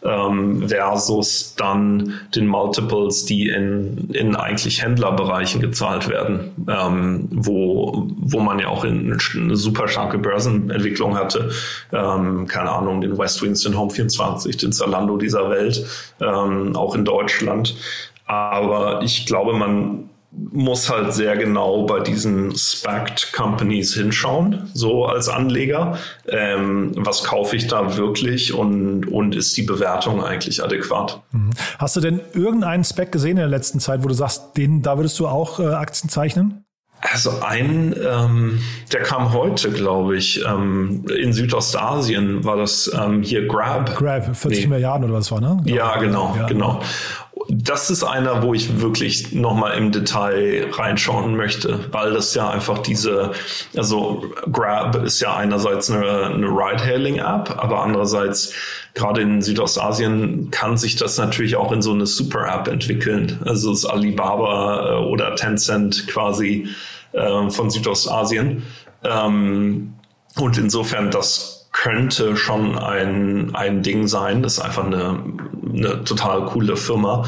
Ähm, 0.02 0.66
versus 0.66 1.54
dann 1.56 2.14
den 2.34 2.46
Multiples, 2.46 3.26
die 3.26 3.50
in, 3.50 4.08
in 4.14 4.34
eigentlich 4.34 4.82
Händlerbereichen 4.82 5.60
gezahlt 5.60 6.08
werden, 6.08 6.52
ähm, 6.70 7.28
wo, 7.32 8.08
wo 8.16 8.40
man 8.40 8.58
ja 8.58 8.68
auch 8.68 8.84
in 8.84 9.12
eine 9.34 9.56
super 9.56 9.86
starke 9.86 10.16
Börsenentwicklung 10.16 11.18
hatte. 11.18 11.50
Ähm, 11.92 12.46
keine 12.46 12.70
Ahnung, 12.70 13.02
den 13.02 13.18
Westwings, 13.18 13.60
den 13.60 13.74
Home24, 13.74 14.58
den 14.58 14.72
Zalando 14.72 15.18
dieser 15.18 15.50
Welt, 15.50 15.84
ähm, 16.18 16.74
auch 16.76 16.94
in 16.94 17.04
Deutschland. 17.04 17.76
Aber 18.24 19.02
ich 19.02 19.26
glaube, 19.26 19.52
man 19.52 20.08
muss 20.34 20.90
halt 20.90 21.12
sehr 21.12 21.36
genau 21.36 21.84
bei 21.84 22.00
diesen 22.00 22.54
SPACed 22.56 23.32
Companies 23.32 23.94
hinschauen, 23.94 24.70
so 24.72 25.04
als 25.04 25.28
Anleger. 25.28 25.98
Ähm, 26.26 26.92
was 26.96 27.24
kaufe 27.24 27.56
ich 27.56 27.66
da 27.66 27.96
wirklich 27.96 28.54
und, 28.54 29.06
und 29.06 29.34
ist 29.34 29.56
die 29.56 29.62
Bewertung 29.62 30.24
eigentlich 30.24 30.62
adäquat? 30.64 31.22
Mhm. 31.32 31.50
Hast 31.78 31.96
du 31.96 32.00
denn 32.00 32.20
irgendeinen 32.32 32.84
SPAC 32.84 33.12
gesehen 33.12 33.32
in 33.32 33.36
der 33.36 33.48
letzten 33.48 33.78
Zeit, 33.78 34.02
wo 34.02 34.08
du 34.08 34.14
sagst, 34.14 34.56
den, 34.56 34.82
da 34.82 34.96
würdest 34.96 35.18
du 35.18 35.28
auch 35.28 35.60
äh, 35.60 35.66
Aktien 35.66 36.08
zeichnen? 36.08 36.64
Also 37.12 37.40
ein, 37.40 37.96
ähm, 38.08 38.60
der 38.92 39.02
kam 39.02 39.32
heute, 39.32 39.72
glaube 39.72 40.16
ich, 40.16 40.44
ähm, 40.46 41.04
in 41.08 41.32
Südostasien 41.32 42.44
war 42.44 42.56
das 42.56 42.90
ähm, 42.96 43.22
hier 43.22 43.48
Grab. 43.48 43.96
Grab, 43.96 44.36
40 44.36 44.60
nee. 44.60 44.66
Milliarden 44.68 45.06
oder 45.06 45.14
was 45.14 45.32
war, 45.32 45.40
ne? 45.40 45.60
Ja, 45.64 45.98
genau, 45.98 46.36
ja. 46.38 46.46
genau 46.46 46.80
das 47.48 47.90
ist 47.90 48.04
einer, 48.04 48.42
wo 48.42 48.54
ich 48.54 48.80
wirklich 48.80 49.32
nochmal 49.32 49.76
im 49.76 49.90
Detail 49.90 50.68
reinschauen 50.72 51.36
möchte, 51.36 51.80
weil 51.90 52.12
das 52.12 52.34
ja 52.34 52.50
einfach 52.50 52.78
diese, 52.78 53.32
also 53.76 54.24
Grab 54.50 54.96
ist 54.96 55.20
ja 55.20 55.36
einerseits 55.36 55.90
eine, 55.90 56.26
eine 56.26 56.46
Ride-Hailing-App, 56.46 57.58
aber 57.58 57.82
andererseits 57.82 58.52
gerade 58.94 59.22
in 59.22 59.40
Südostasien 59.40 60.50
kann 60.50 60.76
sich 60.76 60.96
das 60.96 61.16
natürlich 61.18 61.56
auch 61.56 61.72
in 61.72 61.82
so 61.82 61.92
eine 61.92 62.06
Super-App 62.06 62.68
entwickeln. 62.68 63.38
Also 63.44 63.70
das 63.70 63.86
Alibaba 63.86 65.00
äh, 65.00 65.04
oder 65.04 65.34
Tencent 65.34 66.06
quasi 66.08 66.68
äh, 67.12 67.50
von 67.50 67.70
Südostasien. 67.70 68.62
Ähm, 69.04 69.94
und 70.36 70.58
insofern 70.58 71.10
das 71.10 71.61
könnte 71.72 72.36
schon 72.36 72.78
ein, 72.78 73.54
ein 73.54 73.82
Ding 73.82 74.06
sein. 74.06 74.42
Das 74.42 74.54
ist 74.54 74.60
einfach 74.60 74.84
eine, 74.84 75.22
eine 75.68 76.04
total 76.04 76.46
coole 76.46 76.76
Firma. 76.76 77.24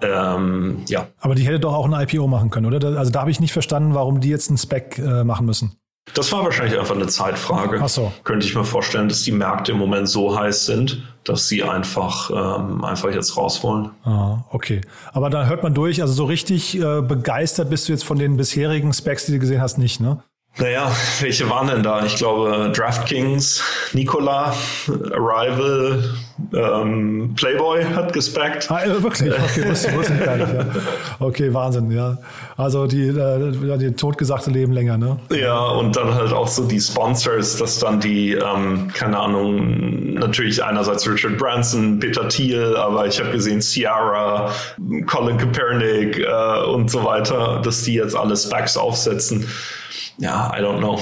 Ähm, 0.00 0.82
ja. 0.86 1.08
Aber 1.20 1.34
die 1.34 1.44
hätte 1.44 1.60
doch 1.60 1.74
auch 1.74 1.90
ein 1.90 2.08
IPO 2.08 2.28
machen 2.28 2.50
können, 2.50 2.66
oder? 2.66 2.98
Also 2.98 3.10
da 3.10 3.20
habe 3.20 3.30
ich 3.30 3.40
nicht 3.40 3.52
verstanden, 3.52 3.94
warum 3.94 4.20
die 4.20 4.28
jetzt 4.28 4.48
einen 4.48 4.58
Spec 4.58 4.98
äh, 4.98 5.24
machen 5.24 5.46
müssen. 5.46 5.72
Das 6.14 6.32
war 6.32 6.42
wahrscheinlich 6.42 6.78
einfach 6.78 6.94
eine 6.94 7.06
Zeitfrage. 7.06 7.80
Ach 7.82 7.88
so. 7.88 8.12
Könnte 8.24 8.46
ich 8.46 8.54
mir 8.54 8.64
vorstellen, 8.64 9.08
dass 9.08 9.22
die 9.22 9.32
Märkte 9.32 9.72
im 9.72 9.78
Moment 9.78 10.08
so 10.08 10.38
heiß 10.38 10.66
sind, 10.66 11.02
dass 11.24 11.48
sie 11.48 11.62
einfach, 11.62 12.30
ähm, 12.30 12.84
einfach 12.84 13.10
jetzt 13.10 13.36
raus 13.36 13.62
wollen. 13.62 13.90
Ah, 14.04 14.44
okay. 14.50 14.80
Aber 15.12 15.28
da 15.28 15.46
hört 15.46 15.62
man 15.62 15.74
durch, 15.74 16.00
also 16.00 16.14
so 16.14 16.24
richtig 16.24 16.80
äh, 16.80 17.02
begeistert 17.02 17.68
bist 17.68 17.88
du 17.88 17.92
jetzt 17.92 18.04
von 18.04 18.18
den 18.18 18.36
bisherigen 18.36 18.92
Specs, 18.92 19.26
die 19.26 19.32
du 19.32 19.38
gesehen 19.38 19.60
hast, 19.60 19.78
nicht, 19.78 20.00
ne? 20.00 20.22
Naja, 20.56 20.90
welche 21.20 21.48
waren 21.48 21.68
denn 21.68 21.82
da? 21.82 22.04
Ich 22.04 22.16
glaube 22.16 22.72
DraftKings, 22.74 23.62
Nikola, 23.92 24.54
Arrival, 25.12 26.02
ähm, 26.54 27.34
Playboy 27.36 27.84
hat 27.84 28.12
gespeckt. 28.12 28.70
Ah, 28.70 28.80
wirklich? 28.86 29.32
Okay, 29.32 29.68
wusste, 29.68 29.94
wusste 29.94 30.14
ich 30.14 30.24
gar 30.24 30.36
nicht. 30.36 30.52
Ja. 30.52 30.66
Okay, 31.20 31.52
Wahnsinn, 31.52 31.90
ja. 31.90 32.18
Also 32.56 32.86
die, 32.86 33.08
äh, 33.08 33.78
die 33.78 33.92
totgesagte 33.92 34.50
leben 34.50 34.72
länger, 34.72 34.98
ne? 34.98 35.18
Ja, 35.30 35.58
und 35.58 35.96
dann 35.96 36.14
halt 36.14 36.32
auch 36.32 36.48
so 36.48 36.66
die 36.66 36.80
Sponsors, 36.80 37.56
dass 37.56 37.78
dann 37.78 38.00
die, 38.00 38.32
ähm, 38.32 38.88
keine 38.92 39.18
Ahnung, 39.18 40.14
natürlich 40.14 40.62
einerseits 40.62 41.08
Richard 41.08 41.38
Branson, 41.38 41.98
Peter 41.98 42.28
Thiel, 42.28 42.76
aber 42.76 43.06
ich 43.06 43.20
habe 43.20 43.30
gesehen 43.30 43.60
Ciara, 43.60 44.50
Colin 45.06 45.36
Kaepernick 45.36 46.18
äh, 46.18 46.64
und 46.64 46.90
so 46.90 47.04
weiter, 47.04 47.60
dass 47.62 47.82
die 47.82 47.94
jetzt 47.94 48.16
alle 48.16 48.36
Specs 48.36 48.76
aufsetzen 48.76 49.46
ja, 50.18 50.52
I 50.52 50.60
don't 50.60 50.78
know. 50.78 51.00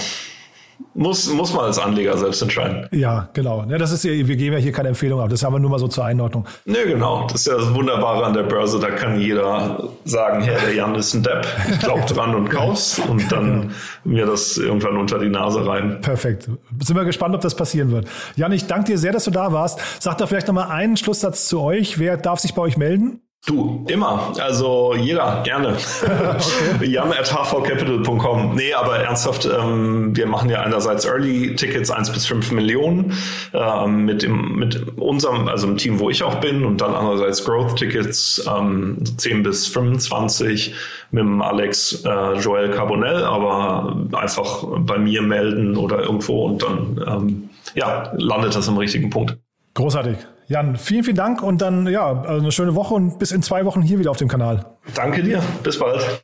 Muss, 0.94 1.30
muss 1.30 1.52
man 1.52 1.66
als 1.66 1.78
Anleger 1.78 2.16
selbst 2.16 2.40
entscheiden. 2.42 2.88
Ja, 2.90 3.28
genau. 3.34 3.64
Ja, 3.68 3.76
das 3.78 3.92
ist 3.92 4.04
ja, 4.04 4.10
wir 4.12 4.36
geben 4.36 4.54
ja 4.54 4.58
hier 4.58 4.72
keine 4.72 4.88
Empfehlung 4.88 5.20
ab. 5.20 5.28
Das 5.28 5.40
ist 5.40 5.44
aber 5.44 5.58
nur 5.58 5.70
mal 5.70 5.78
so 5.78 5.88
zur 5.88 6.04
Einordnung. 6.04 6.46
Ne, 6.64 6.78
genau. 6.86 7.26
Das 7.26 7.40
ist 7.40 7.46
ja 7.46 7.56
das 7.56 7.74
Wunderbare 7.74 8.24
an 8.24 8.32
der 8.32 8.44
Börse. 8.44 8.78
Da 8.78 8.90
kann 8.90 9.20
jeder 9.20 9.90
sagen, 10.04 10.42
Herr, 10.42 10.58
der 10.60 10.74
Jan 10.74 10.94
ist 10.94 11.14
ein 11.14 11.22
Depp. 11.22 11.46
Ich 11.70 11.80
glaub 11.80 12.06
dran 12.06 12.34
und 12.34 12.48
kauf's 12.50 12.98
und 12.98 13.30
dann 13.30 13.74
mir 14.04 14.26
das 14.26 14.56
irgendwann 14.56 14.96
unter 14.96 15.18
die 15.18 15.28
Nase 15.28 15.66
rein. 15.66 16.00
Perfekt. 16.00 16.48
Sind 16.82 16.96
wir 16.96 17.04
gespannt, 17.04 17.34
ob 17.34 17.40
das 17.42 17.54
passieren 17.54 17.90
wird. 17.90 18.06
Jan, 18.36 18.52
ich 18.52 18.66
danke 18.66 18.92
dir 18.92 18.98
sehr, 18.98 19.12
dass 19.12 19.24
du 19.24 19.30
da 19.30 19.52
warst. 19.52 19.78
Sag 20.00 20.18
da 20.18 20.26
vielleicht 20.26 20.46
nochmal 20.46 20.70
einen 20.70 20.96
Schlusssatz 20.96 21.46
zu 21.48 21.60
euch. 21.60 21.98
Wer 21.98 22.16
darf 22.16 22.40
sich 22.40 22.54
bei 22.54 22.62
euch 22.62 22.76
melden? 22.76 23.20
Du, 23.46 23.84
immer. 23.86 24.32
Also 24.40 24.92
jeder, 24.96 25.42
gerne. 25.44 25.76
okay. 26.02 26.84
Jan 26.90 27.12
at 27.12 27.30
hvcapital.com. 27.30 28.56
Nee, 28.56 28.74
aber 28.74 28.98
ernsthaft, 28.98 29.46
ähm, 29.46 30.16
wir 30.16 30.26
machen 30.26 30.50
ja 30.50 30.62
einerseits 30.62 31.04
Early 31.04 31.54
Tickets 31.54 31.92
1 31.92 32.10
bis 32.10 32.26
5 32.26 32.50
Millionen 32.50 33.12
ähm, 33.54 34.04
mit, 34.04 34.24
dem, 34.24 34.56
mit 34.56 34.98
unserem, 34.98 35.46
also 35.46 35.68
im 35.68 35.76
Team, 35.76 36.00
wo 36.00 36.10
ich 36.10 36.24
auch 36.24 36.40
bin, 36.40 36.64
und 36.64 36.80
dann 36.80 36.92
andererseits 36.92 37.44
Growth 37.44 37.76
Tickets 37.76 38.44
ähm, 38.52 38.98
10 39.16 39.44
bis 39.44 39.68
25 39.68 40.74
mit 41.12 41.22
dem 41.22 41.40
Alex 41.40 42.04
äh, 42.04 42.32
Joel 42.40 42.72
Carbonell, 42.72 43.22
aber 43.22 43.96
einfach 44.12 44.64
bei 44.78 44.98
mir 44.98 45.22
melden 45.22 45.76
oder 45.76 46.00
irgendwo 46.00 46.46
und 46.46 46.64
dann 46.64 47.00
ähm, 47.06 47.50
ja, 47.76 48.12
landet 48.16 48.56
das 48.56 48.66
im 48.66 48.76
richtigen 48.76 49.08
Punkt. 49.08 49.38
Großartig. 49.74 50.16
Jan, 50.48 50.76
vielen, 50.76 51.02
vielen 51.02 51.16
Dank 51.16 51.42
und 51.42 51.60
dann 51.60 51.88
ja, 51.88 52.22
also 52.22 52.40
eine 52.40 52.52
schöne 52.52 52.74
Woche 52.74 52.94
und 52.94 53.18
bis 53.18 53.32
in 53.32 53.42
zwei 53.42 53.64
Wochen 53.64 53.82
hier 53.82 53.98
wieder 53.98 54.12
auf 54.12 54.16
dem 54.16 54.28
Kanal. 54.28 54.64
Danke 54.94 55.22
dir. 55.22 55.42
Bis 55.62 55.78
bald. 55.78 56.22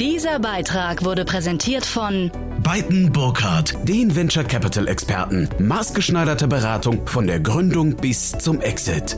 Dieser 0.00 0.40
Beitrag 0.40 1.04
wurde 1.04 1.24
präsentiert 1.24 1.86
von 1.86 2.30
Beiten 2.62 3.12
Burkhardt, 3.12 3.74
den 3.88 4.14
Venture 4.14 4.44
Capital 4.44 4.88
Experten. 4.88 5.48
Maßgeschneiderte 5.58 6.48
Beratung 6.48 7.06
von 7.06 7.26
der 7.26 7.38
Gründung 7.40 7.96
bis 7.96 8.32
zum 8.32 8.60
Exit. 8.60 9.16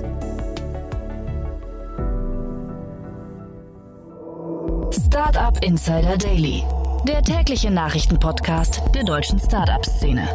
Startup 5.07 5.65
Insider 5.65 6.19
Daily, 6.19 6.63
der 7.09 7.23
tägliche 7.23 7.71
Nachrichtenpodcast 7.71 8.83
der 8.95 9.05
deutschen 9.05 9.41
Startup-Szene. 9.41 10.29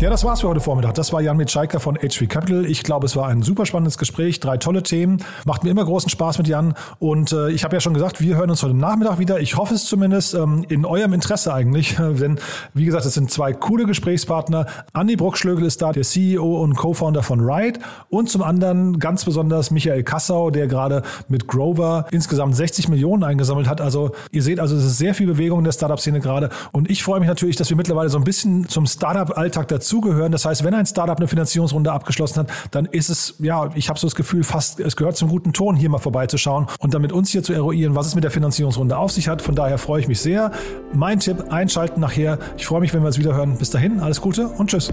Ja, 0.00 0.10
das 0.10 0.22
war's 0.22 0.42
für 0.42 0.48
heute 0.48 0.60
Vormittag. 0.60 0.94
Das 0.94 1.12
war 1.12 1.20
Jan 1.20 1.36
Mitschaiker 1.36 1.80
von 1.80 1.96
HV 1.96 2.28
Capital. 2.28 2.66
Ich 2.66 2.84
glaube, 2.84 3.06
es 3.06 3.16
war 3.16 3.26
ein 3.26 3.42
super 3.42 3.66
spannendes 3.66 3.98
Gespräch. 3.98 4.38
Drei 4.38 4.56
tolle 4.56 4.84
Themen. 4.84 5.24
Macht 5.44 5.64
mir 5.64 5.70
immer 5.70 5.84
großen 5.84 6.08
Spaß 6.08 6.38
mit 6.38 6.46
Jan. 6.46 6.74
Und 7.00 7.32
äh, 7.32 7.50
ich 7.50 7.64
habe 7.64 7.74
ja 7.74 7.80
schon 7.80 7.94
gesagt, 7.94 8.20
wir 8.20 8.36
hören 8.36 8.48
uns 8.48 8.62
heute 8.62 8.74
Nachmittag 8.74 9.18
wieder. 9.18 9.40
Ich 9.40 9.56
hoffe 9.56 9.74
es 9.74 9.86
zumindest 9.86 10.34
ähm, 10.34 10.64
in 10.68 10.84
eurem 10.84 11.14
Interesse 11.14 11.52
eigentlich. 11.52 11.96
Denn, 11.98 12.38
wie 12.74 12.84
gesagt, 12.84 13.06
es 13.06 13.14
sind 13.14 13.32
zwei 13.32 13.52
coole 13.52 13.86
Gesprächspartner. 13.86 14.66
Andi 14.92 15.16
Bruckschlögel 15.16 15.66
ist 15.66 15.82
da, 15.82 15.90
der 15.90 16.04
CEO 16.04 16.62
und 16.62 16.76
Co-Founder 16.76 17.24
von 17.24 17.40
Ride. 17.40 17.80
Und 18.08 18.30
zum 18.30 18.44
anderen 18.44 19.00
ganz 19.00 19.24
besonders 19.24 19.72
Michael 19.72 20.04
Kassau, 20.04 20.50
der 20.50 20.68
gerade 20.68 21.02
mit 21.26 21.48
Grover 21.48 22.06
insgesamt 22.12 22.54
60 22.54 22.88
Millionen 22.88 23.24
eingesammelt 23.24 23.68
hat. 23.68 23.80
Also 23.80 24.12
ihr 24.30 24.44
seht, 24.44 24.60
also 24.60 24.76
es 24.76 24.84
ist 24.84 24.98
sehr 24.98 25.14
viel 25.14 25.26
Bewegung 25.26 25.58
in 25.58 25.64
der 25.64 25.72
Startup-Szene 25.72 26.20
gerade. 26.20 26.50
Und 26.70 26.88
ich 26.88 27.02
freue 27.02 27.18
mich 27.18 27.28
natürlich, 27.28 27.56
dass 27.56 27.68
wir 27.68 27.76
mittlerweile 27.76 28.10
so 28.10 28.18
ein 28.18 28.24
bisschen 28.24 28.68
zum 28.68 28.86
Startup-Alltag 28.86 29.66
dazu 29.66 29.87
dazugehören. 29.88 30.32
Das 30.32 30.44
heißt, 30.44 30.64
wenn 30.64 30.74
ein 30.74 30.86
Startup 30.86 31.16
eine 31.16 31.28
Finanzierungsrunde 31.28 31.92
abgeschlossen 31.92 32.40
hat, 32.40 32.50
dann 32.70 32.86
ist 32.86 33.08
es, 33.08 33.34
ja, 33.38 33.70
ich 33.74 33.88
habe 33.88 33.98
so 33.98 34.06
das 34.06 34.14
Gefühl, 34.14 34.44
fast, 34.44 34.80
es 34.80 34.96
gehört 34.96 35.16
zum 35.16 35.28
guten 35.28 35.52
Ton, 35.52 35.76
hier 35.76 35.88
mal 35.88 35.98
vorbeizuschauen 35.98 36.66
und 36.78 36.94
dann 36.94 37.02
mit 37.02 37.12
uns 37.12 37.30
hier 37.30 37.42
zu 37.42 37.52
eruieren, 37.52 37.94
was 37.94 38.06
es 38.06 38.14
mit 38.14 38.24
der 38.24 38.30
Finanzierungsrunde 38.30 38.96
auf 38.96 39.12
sich 39.12 39.28
hat. 39.28 39.42
Von 39.42 39.54
daher 39.54 39.78
freue 39.78 40.00
ich 40.00 40.08
mich 40.08 40.20
sehr. 40.20 40.52
Mein 40.92 41.20
Tipp, 41.20 41.44
einschalten 41.50 42.00
nachher. 42.00 42.38
Ich 42.56 42.66
freue 42.66 42.80
mich, 42.80 42.92
wenn 42.92 43.02
wir 43.02 43.08
uns 43.08 43.18
wieder 43.18 43.34
hören. 43.34 43.56
Bis 43.56 43.70
dahin, 43.70 44.00
alles 44.00 44.20
Gute 44.20 44.48
und 44.48 44.70
tschüss. 44.70 44.92